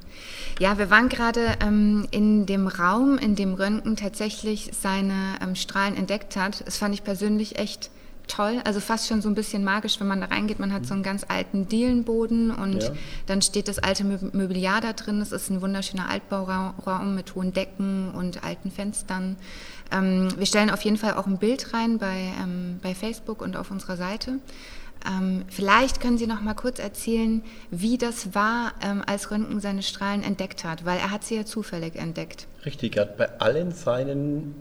[0.60, 5.96] Ja, wir waren gerade ähm, in dem Raum, in dem Röntgen tatsächlich seine ähm, Strahlen
[5.96, 6.68] entdeckt hat.
[6.68, 7.90] Das fand ich persönlich echt
[8.28, 10.60] toll, also fast schon so ein bisschen magisch, wenn man da reingeht.
[10.60, 12.90] Man hat so einen ganz alten Dielenboden und Ja.
[13.26, 15.22] dann steht das alte Mö- Mobiliar da drin.
[15.22, 19.38] Es ist ein wunderschöner Altbauraum mit hohen Decken und alten Fenstern.
[19.92, 23.56] Ähm, wir stellen auf jeden Fall auch ein Bild rein bei, ähm, bei Facebook und
[23.56, 24.40] auf unserer Seite.
[25.08, 29.84] Ähm, vielleicht können Sie noch mal kurz erzählen, wie das war, ähm, als Röntgen seine
[29.84, 32.48] Strahlen entdeckt hat, weil er hat sie ja zufällig entdeckt.
[32.66, 34.56] Richtig, er hat bei allen seinen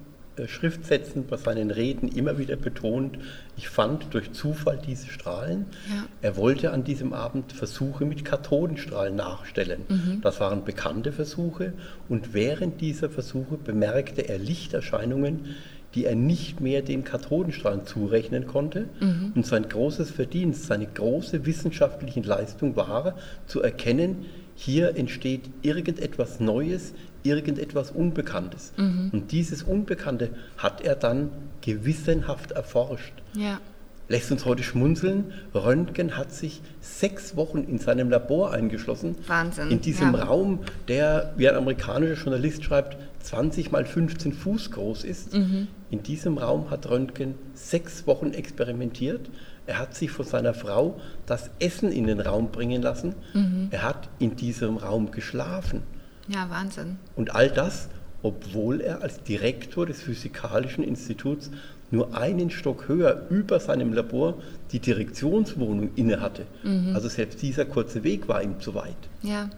[0.46, 3.18] Schriftsätzen, bei seinen Reden immer wieder betont,
[3.56, 5.66] ich fand durch Zufall diese Strahlen.
[5.88, 6.04] Ja.
[6.22, 10.20] Er wollte an diesem Abend Versuche mit Kathodenstrahlen nachstellen.
[10.22, 11.72] Das waren bekannte Versuche
[12.08, 15.56] und während dieser Versuche bemerkte er Lichterscheinungen,
[15.94, 18.88] die er nicht mehr den Kathodenstrahlen zurechnen konnte.
[19.34, 26.94] Und sein großes Verdienst, seine große wissenschaftliche Leistung war, zu erkennen, hier entsteht irgendetwas Neues,
[27.22, 28.72] irgendetwas Unbekanntes.
[29.12, 33.12] Und dieses Unbekannte hat er dann gewissenhaft erforscht.
[33.34, 33.60] Ja.
[34.08, 35.32] Lässt uns heute schmunzeln.
[35.52, 39.16] Röntgen hat sich sechs Wochen in seinem Labor eingeschlossen.
[39.26, 40.24] Wahnsinn, In diesem ja.
[40.24, 45.34] Raum, der, wie ein amerikanischer Journalist schreibt, 20 mal 15 Fuß groß ist.
[45.34, 45.66] Mhm.
[45.90, 49.28] In diesem Raum hat Röntgen sechs Wochen experimentiert.
[49.66, 53.14] Er hat sich von seiner Frau das Essen in den Raum bringen lassen.
[53.34, 53.68] Mhm.
[53.70, 55.82] Er hat in diesem Raum geschlafen.
[56.28, 56.98] Ja, Wahnsinn.
[57.16, 57.88] Und all das,
[58.22, 61.50] obwohl er als Direktor des Physikalischen Instituts
[61.90, 64.34] nur einen Stock höher über seinem Labor
[64.72, 66.46] die Direktionswohnung innehatte.
[66.94, 68.96] Also selbst dieser kurze Weg war ihm zu weit.
[69.22, 69.50] Ja.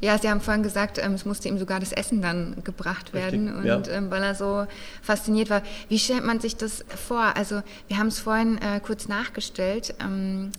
[0.00, 3.48] Ja, Sie haben vorhin gesagt, ähm, es musste ihm sogar das Essen dann gebracht werden,
[3.48, 3.96] Richtig, und ja.
[3.96, 4.66] ähm, weil er so
[5.02, 5.62] fasziniert war.
[5.88, 7.36] Wie stellt man sich das vor?
[7.36, 9.94] Also wir haben es vorhin äh, kurz nachgestellt.
[10.00, 10.50] Ähm,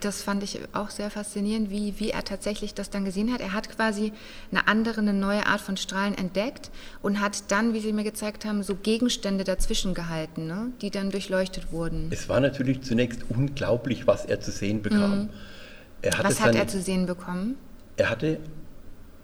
[0.00, 3.40] das fand ich auch sehr faszinierend, wie, wie er tatsächlich das dann gesehen hat.
[3.40, 4.12] Er hat quasi
[4.50, 8.44] eine andere, eine neue Art von Strahlen entdeckt und hat dann, wie Sie mir gezeigt
[8.44, 10.70] haben, so Gegenstände dazwischen gehalten, ne?
[10.82, 12.08] die dann durchleuchtet wurden.
[12.12, 15.30] Es war natürlich zunächst unglaublich, was er zu sehen bekam.
[16.02, 16.18] Er Mhm.
[16.24, 17.56] Was hat seine- er zu sehen bekommen?
[17.96, 18.38] Er hatte, er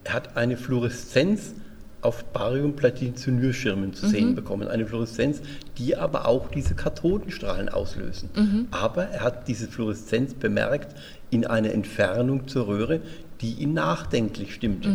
[0.09, 1.55] hat eine Fluoreszenz
[2.01, 4.67] auf Bariumplatin-Zynürschirmen zu sehen bekommen.
[4.67, 5.41] Eine Fluoreszenz,
[5.79, 8.29] die aber auch diese Kathodenstrahlen auslösen.
[8.73, 10.97] Aber er hat diese Fluoreszenz bemerkt
[11.31, 13.01] in einer Entfernung zur Röhre,
[13.41, 14.89] die ihn nachdenklich stimmte.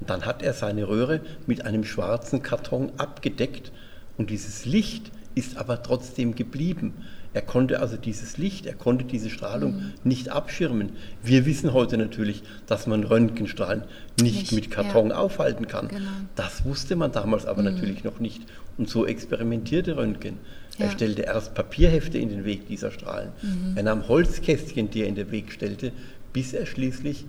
[0.00, 3.70] Und dann hat er seine Röhre mit einem schwarzen Karton abgedeckt
[4.16, 6.94] und dieses Licht ist aber trotzdem geblieben.
[7.32, 10.90] Er konnte also dieses Licht, er konnte diese Strahlung nicht abschirmen.
[11.22, 13.84] Wir wissen heute natürlich, dass man Röntgenstrahlen
[14.20, 15.16] nicht, Nicht, mit Karton ja.
[15.16, 15.88] aufhalten kann.
[15.88, 16.10] Genau.
[16.34, 18.42] Das wusste man damals aber natürlich noch nicht.
[18.78, 20.38] Und so experimentierte Röntgen.
[20.78, 20.92] Er Ja.
[20.92, 23.28] stellte erst Papierhefte in den Weg dieser Strahlen.
[23.76, 25.92] Er nahm Holzkästchen, die er in den Weg stellte,
[26.32, 27.26] bis er schließlich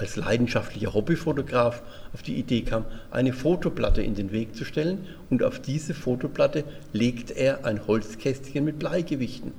[0.00, 1.82] als leidenschaftlicher Hobbyfotograf
[2.14, 6.64] auf die Idee kam, eine Fotoplatte in den Weg zu stellen und auf diese Fotoplatte
[6.92, 9.52] legte er ein Holzkästchen mit Bleigewichten.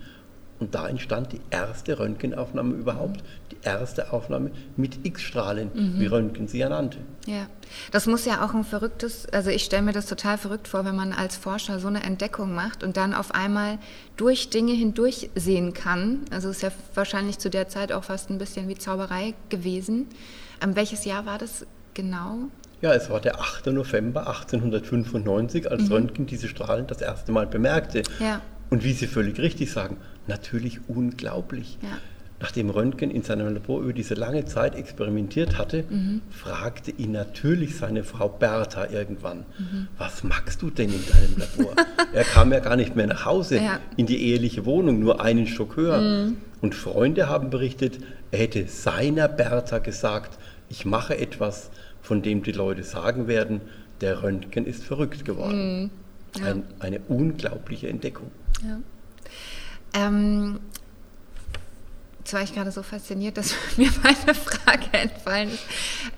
[0.60, 3.24] Und da entstand die erste Röntgenaufnahme überhaupt,
[3.64, 6.98] erste Aufnahme mit X-Strahlen, wie Röntgen sie ja nannte.
[7.26, 7.48] Ja,
[7.92, 10.96] das muss ja auch ein verrücktes, also ich stelle mir das total verrückt vor, wenn
[10.96, 13.78] man als Forscher so eine Entdeckung macht und dann auf einmal
[14.18, 16.22] durch Dinge hindurch sehen kann.
[16.32, 20.08] Also ist ja wahrscheinlich zu der Zeit auch fast ein bisschen wie Zauberei gewesen.
[20.62, 22.50] Ähm, welches Jahr war das genau?
[22.82, 23.68] Ja, es war der 8.
[23.68, 28.02] November 1895, als Röntgen diese Strahlen das erste Mal bemerkte.
[28.20, 28.42] Ja.
[28.72, 31.78] Und wie Sie völlig richtig sagen, natürlich unglaublich.
[31.82, 31.90] Ja.
[32.42, 35.86] Nachdem Röntgen in seinem Labor über diese lange Zeit experimentiert hatte,
[36.32, 39.46] fragte ihn natürlich seine Frau Bertha irgendwann,
[40.00, 41.76] was magst du denn in deinem Labor?
[42.14, 43.80] er kam ja gar nicht mehr nach Hause Ja.
[43.96, 46.32] in die eheliche Wohnung, nur einen Stock höher.
[46.62, 48.00] Und Freunde haben berichtet,
[48.32, 51.70] er hätte seiner Bertha gesagt, ich mache etwas,
[52.02, 53.62] von dem die Leute sagen werden,
[54.02, 55.92] der Röntgen ist verrückt geworden.
[56.40, 56.46] Ja.
[56.46, 58.32] Ein, eine unglaubliche Entdeckung.
[58.66, 58.80] Ja.
[59.94, 60.60] Ähm,
[62.22, 65.64] jetzt war ich gerade so fasziniert, dass mir meine Frage entfallen ist.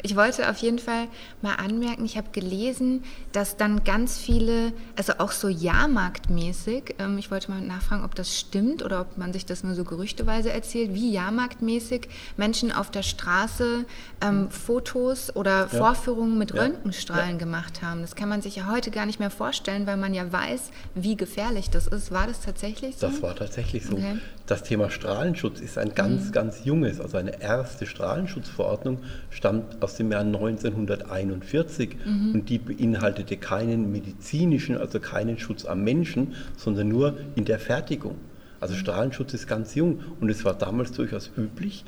[0.02, 1.08] Ich wollte auf jeden Fall
[1.42, 7.32] mal anmerken, ich habe gelesen, dass dann ganz viele, also auch so Jahrmarktmäßig, ähm, ich
[7.32, 10.94] wollte mal nachfragen, ob das stimmt oder ob man sich das nur so gerüchteweise erzählt,
[10.94, 13.86] wie Jahrmarktmäßig Menschen auf der Straße
[14.22, 16.64] ähm, Fotos oder Vorführungen mit Ja.
[16.64, 18.02] Röntgenstrahlen gemacht haben.
[18.02, 21.16] Das kann man sich ja heute gar nicht mehr vorstellen, weil man ja weiß, wie
[21.16, 22.12] gefährlich das ist.
[22.12, 23.08] War das tatsächlich so?
[23.08, 23.94] Das war tatsächlich so.
[23.94, 24.20] Okay.
[24.46, 30.12] Das Thema Strahlenschutz ist ein ganz, ganz junges, also eine erste Strahlenschutzverordnung stammt aus dem
[30.12, 31.98] Jahr 1941
[32.34, 38.16] und die beinhaltete keinen medizinischen, also keinen Schutz am Menschen, sondern nur in der Fertigung.
[38.64, 40.00] Also Strahlenschutz ist ganz jung.
[40.22, 41.84] Und es war damals durchaus üblich,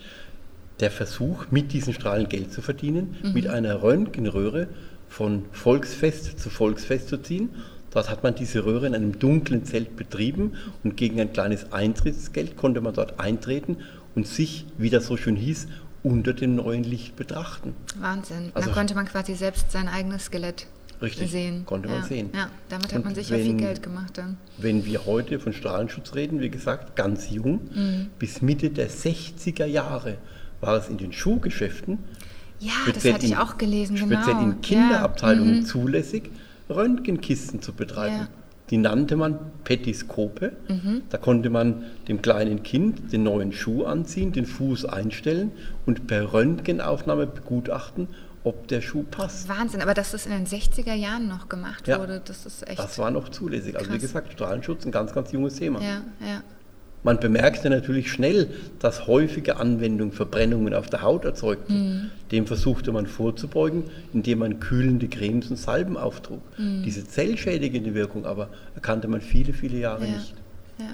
[0.81, 4.67] der Versuch, mit diesen Strahlen Geld zu verdienen, mit einer Röntgenröhre
[5.07, 7.49] von Volksfest zu Volksfest zu ziehen.
[7.91, 12.57] Dort hat man diese Röhre in einem dunklen Zelt betrieben und gegen ein kleines Eintrittsgeld
[12.57, 13.77] konnte man dort eintreten
[14.15, 15.67] und sich, wie das so schön hieß,
[16.03, 17.73] unter dem neuen Licht betrachten.
[17.99, 18.51] Wahnsinn.
[18.53, 20.67] Also- da konnte man quasi selbst sein eigenes Skelett
[21.01, 21.65] Richtig, sehen.
[21.65, 22.05] konnte man ja.
[22.05, 22.29] sehen.
[22.33, 24.37] Ja, damit hat Und man sicher viel wenn- Geld gemacht dann.
[24.57, 28.07] Wenn wir heute von Strahlenschutz reden, wie gesagt, ganz jung, Mhm.
[28.19, 30.17] bis Mitte der 60er Jahre
[30.61, 31.97] war es in den Schuhgeschäften,
[32.59, 34.41] Ja, das speziell hatte ich in- auch gelesen, speziell genau.
[34.43, 35.61] in Kinderabteilungen Ja.
[35.61, 35.65] Mhm.
[35.65, 36.29] zulässig,
[36.69, 38.15] Röntgenkisten zu betreiben.
[38.15, 38.27] Ja.
[38.71, 40.53] Die nannte man Petiskope.
[40.67, 41.03] Mhm.
[41.09, 45.51] Da konnte man dem kleinen Kind den neuen Schuh anziehen, den Fuß einstellen
[45.85, 48.07] und per Röntgenaufnahme begutachten,
[48.43, 49.47] ob der Schuh passt.
[49.49, 51.99] Wahnsinn, aber dass das in den 60er Jahren noch gemacht Ja.
[51.99, 52.79] wurde, das ist echt.
[52.79, 53.75] Das war noch zulässig.
[53.75, 54.01] Also wie Krass.
[54.01, 55.79] gesagt, Strahlenschutz ein ganz, ganz junges Thema.
[55.81, 56.41] ja, ja.
[57.05, 61.71] Man bemerkte natürlich schnell, dass häufige Anwendung Verbrennungen auf der Haut erzeugte.
[61.71, 62.09] Mhm.
[62.31, 66.41] Dem versuchte man vorzubeugen, indem man kühlende Cremes und Salben auftrug.
[66.57, 66.81] Mhm.
[66.83, 70.11] Diese zellschädigende Wirkung aber erkannte man viele, viele Jahre Ja.
[70.13, 70.33] nicht.
[70.79, 70.85] Ja.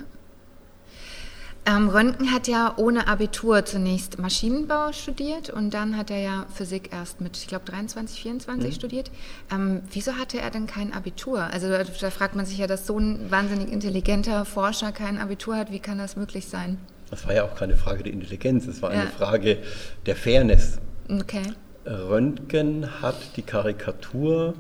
[1.64, 6.90] Ähm, Röntgen hat ja ohne Abitur zunächst Maschinenbau studiert und dann hat er ja Physik
[6.92, 8.74] erst mit, ich glaube, 23, 24 Mhm.
[8.74, 9.12] studiert.
[9.54, 11.40] Ähm, wieso hatte er denn kein Abitur?
[11.44, 15.56] Also da, da fragt man sich ja, dass so ein wahnsinnig intelligenter Forscher kein Abitur
[15.56, 15.72] hat.
[15.72, 16.80] Wie kann das möglich sein?
[17.12, 19.10] Das war ja auch keine Frage der Intelligenz, es war eine Ja.
[19.12, 19.60] Frage
[20.08, 20.80] der Fairness.
[21.10, 21.44] Okay.
[21.86, 24.56] Röntgen hat die Karikatur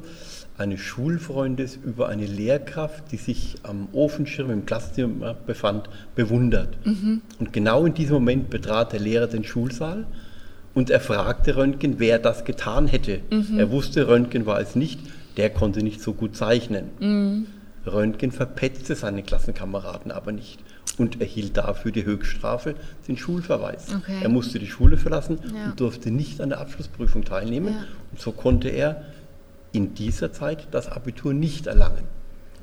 [0.61, 6.77] eines Schulfreundes über eine Lehrkraft, die sich am Ofenschirm im Klassenzimmer befand, bewundert.
[7.39, 10.05] Und genau in diesem Moment betrat der Lehrer den Schulsaal
[10.73, 13.19] und er fragte Röntgen, wer das getan hätte.
[13.57, 14.99] Er wusste, Röntgen war es nicht,
[15.37, 17.47] der konnte nicht so gut zeichnen.
[17.85, 20.59] Röntgen verpetzte seine Klassenkameraden aber nicht
[20.97, 22.75] und erhielt dafür die Höchststrafe,
[23.07, 23.87] den Schulverweis.
[23.95, 24.17] Okay.
[24.21, 25.65] Er musste die Schule verlassen Ja.
[25.71, 27.69] und durfte nicht an der Abschlussprüfung teilnehmen.
[27.69, 27.85] Ja.
[28.11, 29.01] Und so konnte er
[29.71, 32.03] in dieser Zeit das Abitur nicht erlangen.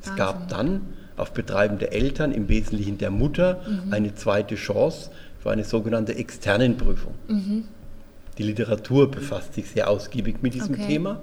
[0.01, 0.17] Es Wahnsinn.
[0.17, 0.81] gab dann
[1.17, 3.93] auf Betreiben der Eltern, im Wesentlichen der Mutter, Mhm.
[3.93, 7.15] eine zweite Chance für eine sogenannte externen Prüfung.
[7.29, 7.65] Mhm.
[8.37, 10.87] Die Literatur befasst sich sehr ausgiebig mit diesem Okay.
[10.87, 11.23] Thema.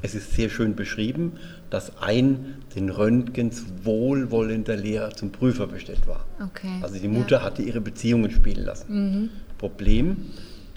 [0.00, 1.32] Es ist sehr schön beschrieben,
[1.70, 6.24] dass ein den Röntgens wohlwollender Lehrer zum Prüfer bestellt war.
[6.42, 6.68] Okay.
[6.82, 7.10] Also die Ja.
[7.10, 9.30] Mutter hatte ihre Beziehungen spielen lassen.
[9.58, 10.16] Problem,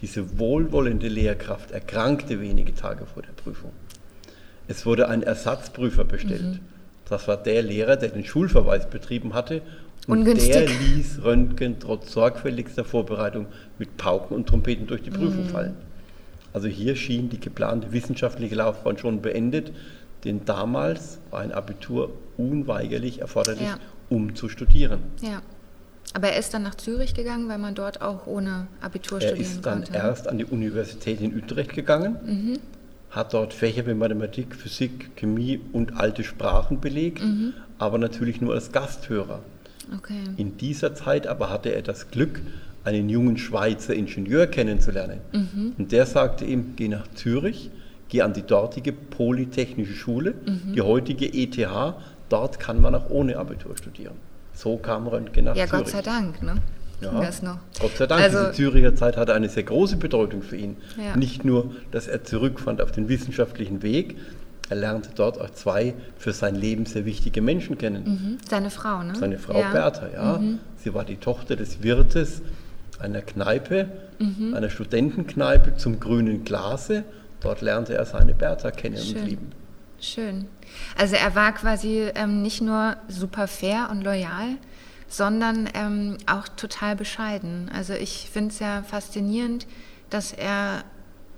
[0.02, 3.72] diese wohlwollende Lehrkraft erkrankte wenige Tage vor der Prüfung.
[4.68, 6.60] Es wurde ein Ersatzprüfer bestellt.
[7.10, 9.62] Das war der Lehrer, der den Schulverweis betrieben hatte.
[10.08, 10.52] Und Ungünstig.
[10.52, 13.48] der ließ Röntgen trotz sorgfältigster Vorbereitung
[13.80, 15.76] mit Pauken und Trompeten durch die Prüfung fallen.
[16.54, 19.72] Also hier schien die geplante wissenschaftliche Laufbahn schon beendet,
[20.24, 23.78] denn damals war ein Abitur unweigerlich erforderlich, Ja.
[24.10, 25.00] um zu studieren.
[25.22, 25.42] Ja.
[26.14, 29.52] Aber er ist dann nach Zürich gegangen, weil man dort auch ohne Abitur Er studieren
[29.56, 29.94] ist dann konnte.
[29.98, 32.60] erst an die Universität in Utrecht gegangen, Mhm.
[33.10, 37.54] Hat dort Fächer wie Mathematik, Physik, Chemie und alte Sprachen belegt, Mhm.
[37.80, 39.42] aber natürlich nur als Gasthörer.
[39.96, 40.20] Okay.
[40.36, 42.42] In dieser Zeit aber hatte er das Glück,
[42.84, 45.20] einen jungen Schweizer Ingenieur kennenzulernen.
[45.34, 45.74] Mhm.
[45.78, 47.70] Und der sagte ihm, geh nach Zürich,
[48.10, 50.74] geh an die dortige Polytechnische Schule, Mhm.
[50.74, 51.96] die heutige ETH,
[52.30, 54.16] dort kann man auch ohne Abitur studieren.
[54.54, 55.84] So kam Röntgen nach Ja, Zürich.
[55.86, 56.56] Gott sei Dank, ne?
[57.02, 57.60] Ja, das noch.
[57.80, 60.78] Gott sei Dank, Also- diese Züricher Zeit hatte eine sehr große Bedeutung für ihn.
[60.98, 61.16] Ja.
[61.16, 64.18] Nicht nur, dass er zurückfand auf den wissenschaftlichen Weg,
[64.70, 68.04] er lernte dort auch zwei für sein Leben sehr wichtige Menschen kennen.
[68.04, 68.38] Mhm.
[68.50, 69.16] Seine Frau, ne?
[69.16, 69.72] Seine Frau ja.
[69.72, 70.38] Bertha, ja.
[70.40, 70.60] Mhm.
[70.78, 72.42] Sie war die Tochter des Wirtes
[73.00, 73.88] einer Kneipe,
[74.20, 74.56] Mhm.
[74.56, 77.04] einer Studentenkneipe zum grünen Glase.
[77.42, 79.18] Dort lernte er seine Bertha kennen Schön.
[79.22, 79.52] und lieben.
[80.02, 80.46] Schön.
[80.98, 84.58] Also er war quasi ähm, nicht nur super fair und loyal,
[85.08, 87.70] sondern ähm, auch total bescheiden.
[87.74, 89.68] Also ich finde es ja faszinierend,
[90.10, 90.84] dass er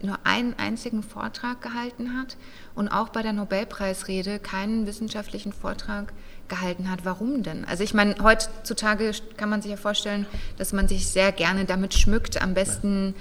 [0.01, 2.38] nur einen einzigen Vortrag gehalten hat
[2.75, 6.13] und auch bei der Nobelpreisrede keinen wissenschaftlichen Vortrag
[6.47, 7.05] gehalten hat.
[7.05, 7.65] Warum denn?
[7.65, 10.25] Also ich meine, heutzutage kann man sich ja vorstellen,
[10.58, 13.13] dass man sich sehr gerne damit schmückt, am besten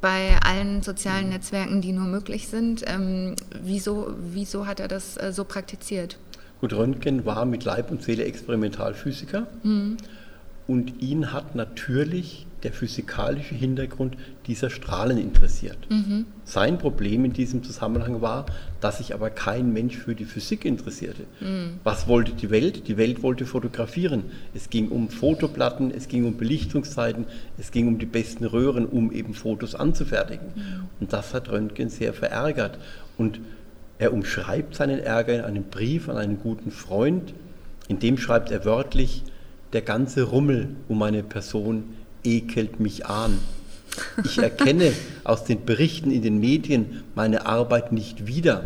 [0.00, 2.82] bei allen sozialen Netzwerken, die nur möglich sind.
[2.86, 6.18] Ähm, wieso, wieso hat er das äh, so praktiziert?
[6.62, 9.96] Gut, Röntgen war mit Leib und Seele Experimentalphysiker Mhm.
[10.68, 15.76] und ihn hat natürlich der physikalische Hintergrund dieser Strahlen interessiert.
[15.90, 16.26] Mhm.
[16.44, 18.46] Sein Problem in diesem Zusammenhang war,
[18.80, 21.24] dass sich aber kein Mensch für die Physik interessierte.
[21.40, 21.80] Mhm.
[21.82, 22.86] Was wollte die Welt?
[22.86, 24.22] Die Welt wollte fotografieren.
[24.54, 27.24] Es ging um Fotoplatten, es ging um Belichtungszeiten,
[27.58, 30.46] es ging um die besten Röhren, um eben Fotos anzufertigen.
[31.00, 32.78] Und das hat Röntgen sehr verärgert.
[33.18, 33.40] Und
[34.02, 37.34] er umschreibt seinen Ärger in einem Brief an einen guten Freund.
[37.86, 39.22] In dem schreibt er wörtlich,
[39.72, 41.84] der ganze Rummel um meine Person
[42.24, 43.38] ekelt mich an.
[44.24, 44.90] Ich erkenne
[45.22, 48.64] aus den Berichten in den Medien meine Arbeit nicht wieder.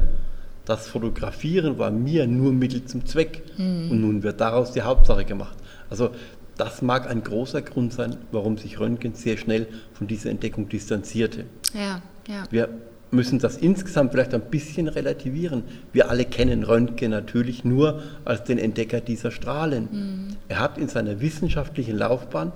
[0.64, 3.42] Das Fotografieren war mir nur Mittel zum Zweck.
[3.90, 5.59] Und nun wird daraus die Hauptsache gemacht.
[5.90, 6.12] Also
[6.57, 11.44] das mag ein großer Grund sein, warum sich Röntgen sehr schnell von dieser Entdeckung distanzierte.
[11.75, 12.44] Ja, ja.
[12.51, 12.70] Wir
[13.11, 15.62] müssen das insgesamt vielleicht ein bisschen relativieren.
[15.92, 20.37] Wir alle kennen Röntgen natürlich nur als den Entdecker dieser Strahlen.
[20.49, 22.53] Er hat in seiner wissenschaftlichen Laufbahn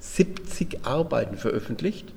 [0.00, 2.12] 70 Arbeiten veröffentlicht,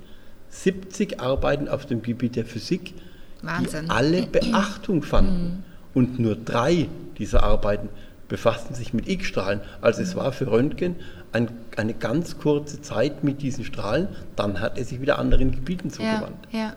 [0.50, 2.94] 70 Arbeiten auf dem Gebiet der Physik,
[3.42, 3.86] Wahnsinn.
[3.86, 5.63] die alle Beachtung fanden.
[5.94, 6.88] Und nur drei
[7.18, 7.90] dieser Arbeiten
[8.28, 9.62] befassten sich mit X-Strahlen.
[9.82, 10.96] Also es war für Röntgen
[11.32, 15.90] ein, eine ganz kurze Zeit mit diesen Strahlen, dann hat er sich wieder anderen Gebieten
[15.90, 16.48] Ja, zugewandt.
[16.52, 16.76] ja.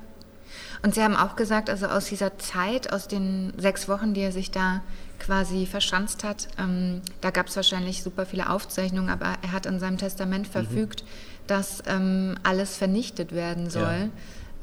[0.83, 4.33] Und Sie haben auch gesagt, also aus dieser Zeit, aus den sechs Wochen, die er
[4.33, 4.83] sich da
[5.19, 9.79] quasi verschanzt hat, ähm, da gab es wahrscheinlich super viele Aufzeichnungen, aber er hat in
[9.79, 10.53] seinem Testament Mhm.
[10.53, 11.05] verfügt,
[11.47, 14.09] dass ähm, alles vernichtet werden soll.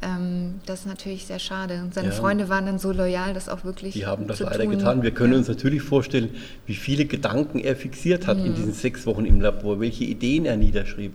[0.01, 1.81] Ähm, das ist natürlich sehr schade.
[1.83, 2.13] Und seine Ja.
[2.13, 4.71] Freunde waren dann so loyal, das auch wirklich Die haben das leider tun.
[4.71, 5.03] getan.
[5.03, 5.39] Wir können ja.
[5.39, 6.29] uns natürlich vorstellen,
[6.65, 8.45] wie viele Gedanken er fixiert hat Mhm.
[8.45, 11.13] in diesen sechs Wochen im Labor, welche Ideen er niederschrieb.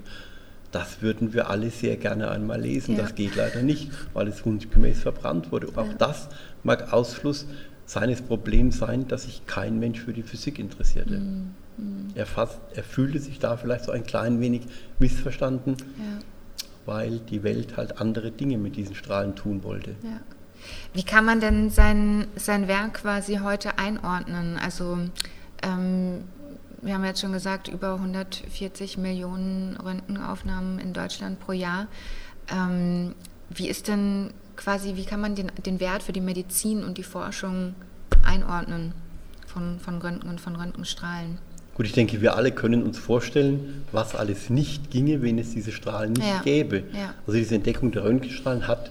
[0.72, 2.96] Das würden wir alle sehr gerne einmal lesen.
[2.96, 3.02] Ja.
[3.02, 5.68] Das geht leider nicht, weil es wunschgemäß verbrannt wurde.
[5.76, 6.28] Auch das
[6.62, 7.46] mag Ausfluss
[7.85, 11.18] seines Problems sein, dass sich kein Mensch für die Physik interessierte.
[11.18, 11.50] Mhm.
[12.14, 14.62] Er, fast, er fühlte sich da vielleicht so ein klein wenig
[14.98, 16.64] missverstanden, Ja.
[16.87, 19.90] weil die Welt halt andere Dinge mit diesen Strahlen tun wollte.
[20.02, 20.20] Ja.
[20.94, 24.58] Wie kann man denn sein, sein Werk quasi heute einordnen?
[24.62, 24.98] Also
[25.62, 26.24] ähm,
[26.82, 31.86] wir haben jetzt schon gesagt, über 140 Millionen Röntgenaufnahmen in Deutschland pro Jahr.
[32.50, 33.14] Ähm,
[33.50, 37.02] wie ist denn quasi, wie kann man den, den Wert für die Medizin und die
[37.04, 37.74] Forschung
[38.24, 38.92] einordnen
[39.46, 41.38] von, von Röntgen und von Röntgenstrahlen?
[41.74, 45.72] Gut, ich denke, wir alle können uns vorstellen, was alles nicht ginge, wenn es diese
[45.72, 46.82] Strahlen nicht Ja, gäbe.
[46.92, 47.14] ja.
[47.26, 48.90] Also diese Entdeckung der Röntgenstrahlen hat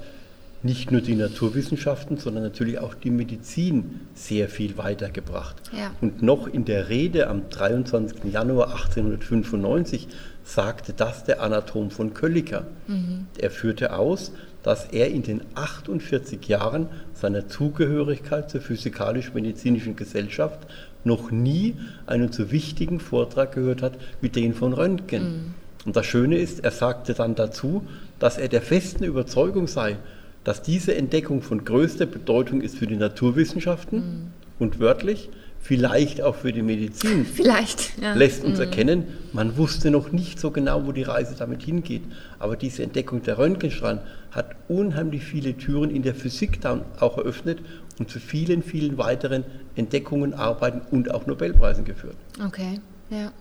[0.63, 5.55] nicht nur die Naturwissenschaften, sondern natürlich auch die Medizin sehr viel weitergebracht.
[5.75, 5.91] Ja.
[6.01, 8.31] Und noch in der Rede am 23.
[8.31, 10.07] Januar 1895
[10.43, 12.65] sagte das der Anatom von Kölliker.
[12.87, 13.27] Mhm.
[13.37, 14.31] Er führte aus,
[14.63, 20.59] dass er in den 48 Jahren seiner Zugehörigkeit zur Physikalisch-Medizinischen Gesellschaft
[21.03, 25.55] noch nie einen so wichtigen Vortrag gehört hat wie den von Röntgen.
[25.85, 27.87] Und das Schöne ist, er sagte dann dazu,
[28.19, 29.97] dass er der festen Überzeugung sei,
[30.43, 35.29] dass diese Entdeckung von größter Bedeutung ist für die Naturwissenschaften und wörtlich
[35.61, 37.99] vielleicht auch für die Medizin Vielleicht.
[38.01, 38.13] Ja.
[38.13, 42.01] lässt uns erkennen, man wusste noch nicht so genau, wo die Reise damit hingeht.
[42.39, 43.99] Aber diese Entdeckung der Röntgenstrahlen
[44.31, 47.59] hat unheimlich viele Türen in der Physik dann auch eröffnet
[47.99, 49.43] und zu vielen, vielen weiteren
[49.75, 52.17] Entdeckungen, Arbeiten und auch Nobelpreisen geführt.
[52.43, 52.79] Okay,
[53.11, 53.31] ja.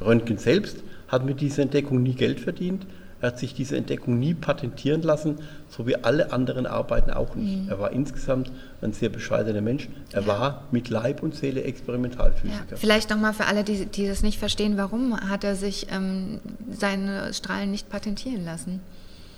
[0.00, 2.86] Röntgen selbst hat mit dieser Entdeckung nie Geld verdient.
[3.20, 5.38] Er hat sich diese Entdeckung nie patentieren lassen,
[5.70, 7.68] so wie alle anderen Arbeiten auch nicht.
[7.68, 8.52] Er war insgesamt
[8.82, 9.88] ein sehr bescheidener Mensch.
[10.12, 12.76] Er war mit Leib und Seele Ja, Experimentalphysiker.
[12.76, 17.32] vielleicht nochmal für alle, die, die das nicht verstehen, warum hat er sich ähm, seine
[17.32, 18.80] Strahlen nicht patentieren lassen?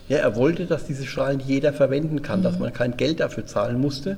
[0.08, 3.78] Ja, er wollte, dass diese Strahlen jeder verwenden kann, dass man kein Geld dafür zahlen
[3.80, 4.16] musste.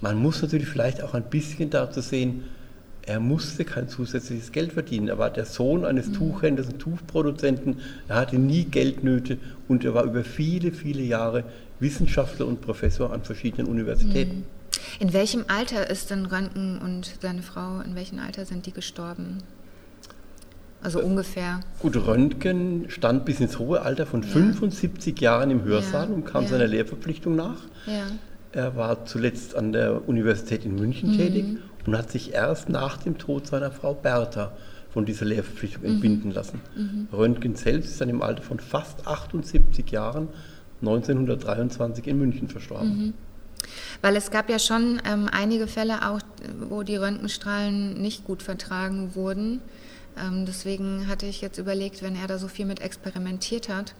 [0.00, 2.44] Man muss natürlich vielleicht auch ein bisschen dazu sehen,
[3.02, 5.08] er musste kein zusätzliches Geld verdienen.
[5.08, 7.78] Er war der Sohn eines Tuchhändlers und Tuchproduzenten.
[8.08, 11.44] Er hatte nie Geldnöte und er war über viele, viele Jahre
[11.80, 14.44] Wissenschaftler und Professor an verschiedenen Universitäten.
[14.98, 19.38] In welchem Alter ist denn Röntgen und seine Frau, in welchem Alter sind die gestorben?
[20.82, 21.60] Also ungefähr.
[21.80, 26.44] Gut, Röntgen stand bis ins hohe Alter von 75 Jahren im Hörsaal Ja, und kam
[26.44, 26.50] ja.
[26.50, 27.58] seiner Lehrverpflichtung nach.
[27.86, 28.06] Ja.
[28.52, 33.18] Er war zuletzt an der Universität in München tätig und hat sich erst nach dem
[33.18, 34.52] Tod seiner Frau Bertha
[34.92, 36.60] von dieser Lehrverpflichtung entbinden lassen.
[37.12, 40.28] Röntgen selbst ist dann im Alter von fast 78 Jahren
[40.80, 43.14] 1923 in München verstorben.
[44.02, 46.20] Weil es gab ja schon ähm, einige Fälle auch,
[46.68, 49.60] wo die Röntgenstrahlen nicht gut vertragen wurden.
[50.18, 53.94] Ähm, deswegen hatte ich jetzt überlegt, wenn er da so viel mit experimentiert hat,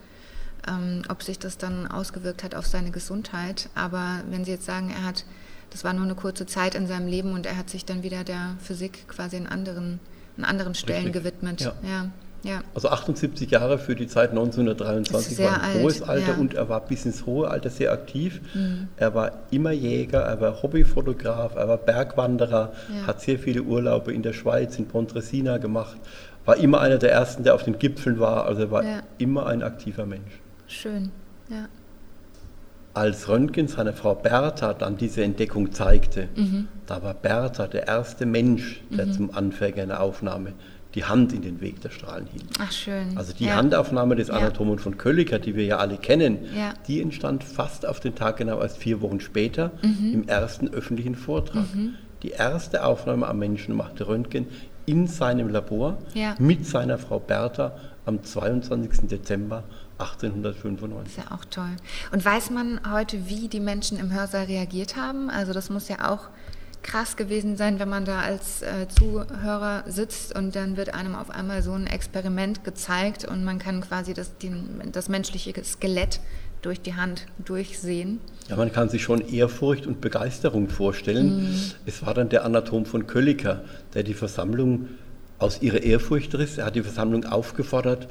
[0.67, 3.69] ähm, ob sich das dann ausgewirkt hat auf seine Gesundheit.
[3.75, 5.25] Aber wenn Sie jetzt sagen, er hat,
[5.71, 8.23] das war nur eine kurze Zeit in seinem Leben und er hat sich dann wieder
[8.23, 9.99] der Physik quasi in anderen,
[10.37, 11.23] an anderen Stellen Richtig.
[11.23, 11.61] gewidmet.
[11.61, 11.73] Ja.
[11.83, 12.09] ja.
[12.43, 12.61] ja.
[12.75, 16.27] Also 78 Jahre für die Zeit 1923 Das ist sehr war ein alt, hohes Alter
[16.27, 16.33] ja.
[16.33, 16.41] Mhm.
[16.41, 18.41] und er war bis ins hohe Alter sehr aktiv.
[18.97, 23.07] Er war immer Jäger, er war Hobbyfotograf, er war Bergwanderer, Ja.
[23.07, 25.97] hat sehr viele Urlaube in der Schweiz, in Pontresina gemacht,
[26.43, 28.83] war immer einer der ersten, der auf den Gipfeln war, also er war
[29.19, 30.41] immer ein aktiver Mensch.
[30.67, 31.11] Schön.
[31.49, 31.67] Ja.
[32.93, 36.67] Als Röntgen seiner Frau Bertha dann diese Entdeckung zeigte, Mhm.
[36.87, 40.53] da war Bertha der erste Mensch, der zum Anfänger einer Aufnahme
[40.93, 42.43] die Hand in den Weg der Strahlen hielt.
[42.59, 43.15] Ach, schön.
[43.17, 43.55] Also die ja.
[43.55, 44.33] Handaufnahme des Ja.
[44.33, 46.73] Anatomen von Kölliker, die wir ja alle kennen, Ja.
[46.85, 50.13] die entstand fast auf den Tag genau erst vier Wochen später Mhm.
[50.13, 51.63] im ersten öffentlichen Vortrag.
[52.23, 54.47] Die erste Aufnahme am Menschen machte Röntgen
[54.85, 56.35] in seinem Labor Ja.
[56.39, 57.71] mit seiner Frau Bertha
[58.05, 59.07] am 22.
[59.07, 59.63] Dezember
[60.01, 61.17] 1895.
[61.17, 61.75] ist ja auch toll.
[62.11, 65.29] Und weiß man heute, wie die Menschen im Hörsaal reagiert haben?
[65.29, 66.29] Also das muss ja auch
[66.83, 71.29] krass gewesen sein, wenn man da als äh, Zuhörer sitzt und dann wird einem auf
[71.29, 76.19] einmal so ein Experiment gezeigt und man kann quasi das, den, das menschliche Skelett
[76.61, 78.19] durch die Hand durchsehen.
[78.47, 81.51] Ja, man kann sich schon Ehrfurcht und Begeisterung vorstellen.
[81.51, 81.71] Mhm.
[81.85, 84.87] Es war dann der Anatom von Kölliker, der die Versammlung
[85.39, 86.57] aus ihrer Ehrfurcht riss.
[86.57, 88.07] Er hat die Versammlung aufgefordert,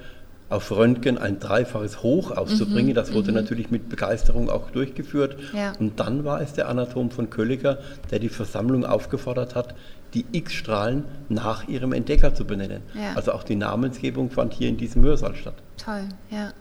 [0.51, 2.95] auf Röntgen ein dreifaches Hoch auszubringen.
[2.95, 5.37] das wurde natürlich mit Begeisterung auch durchgeführt.
[5.53, 5.73] Mhm, Ja.
[5.79, 7.79] Und dann war es der Anatom von Kölliker,
[8.11, 9.75] der die Versammlung aufgefordert hat,
[10.13, 12.83] die X-Strahlen nach ihrem Entdecker zu benennen.
[12.95, 13.15] Ja.
[13.15, 15.55] Also auch die Namensgebung fand hier in diesem Hörsaal statt.
[15.83, 16.53] Toll, ja.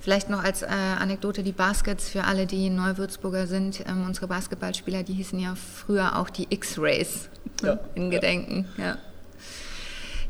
[0.00, 3.80] Vielleicht noch als äh, Anekdote die Baskets für alle, die Neu-Würzburger sind.
[3.88, 7.28] Ähm, unsere Basketballspieler, die hießen ja früher auch die X-Rays
[7.62, 8.10] Ja, in.
[8.10, 8.66] Gedenken.
[8.76, 8.98] Ja.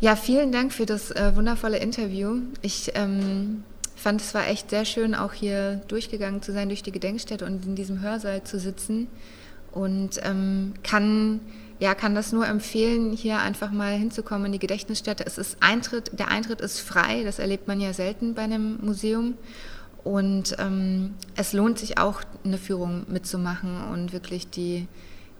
[0.04, 2.42] Ja, vielen Dank für das äh, wundervolle Interview.
[2.60, 3.64] Ich ähm,
[3.96, 7.64] fand, es war echt sehr schön, auch hier durchgegangen zu sein durch die Gedenkstätte und
[7.64, 9.08] in diesem Hörsaal zu sitzen.
[9.72, 11.40] Und ähm, kann,
[11.78, 15.24] ja, kann das nur empfehlen, hier einfach mal hinzukommen in die Gedächtnisstätte.
[15.26, 19.38] Es ist Eintritt, der Eintritt ist frei, das erlebt man ja selten bei einem Museum.
[20.04, 24.86] Und ähm, es lohnt sich auch, eine Führung mitzumachen und wirklich die,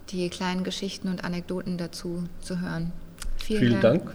[0.09, 2.91] die kleinen Geschichten und Anekdoten dazu zu hören.
[3.37, 4.11] Vielen Dank.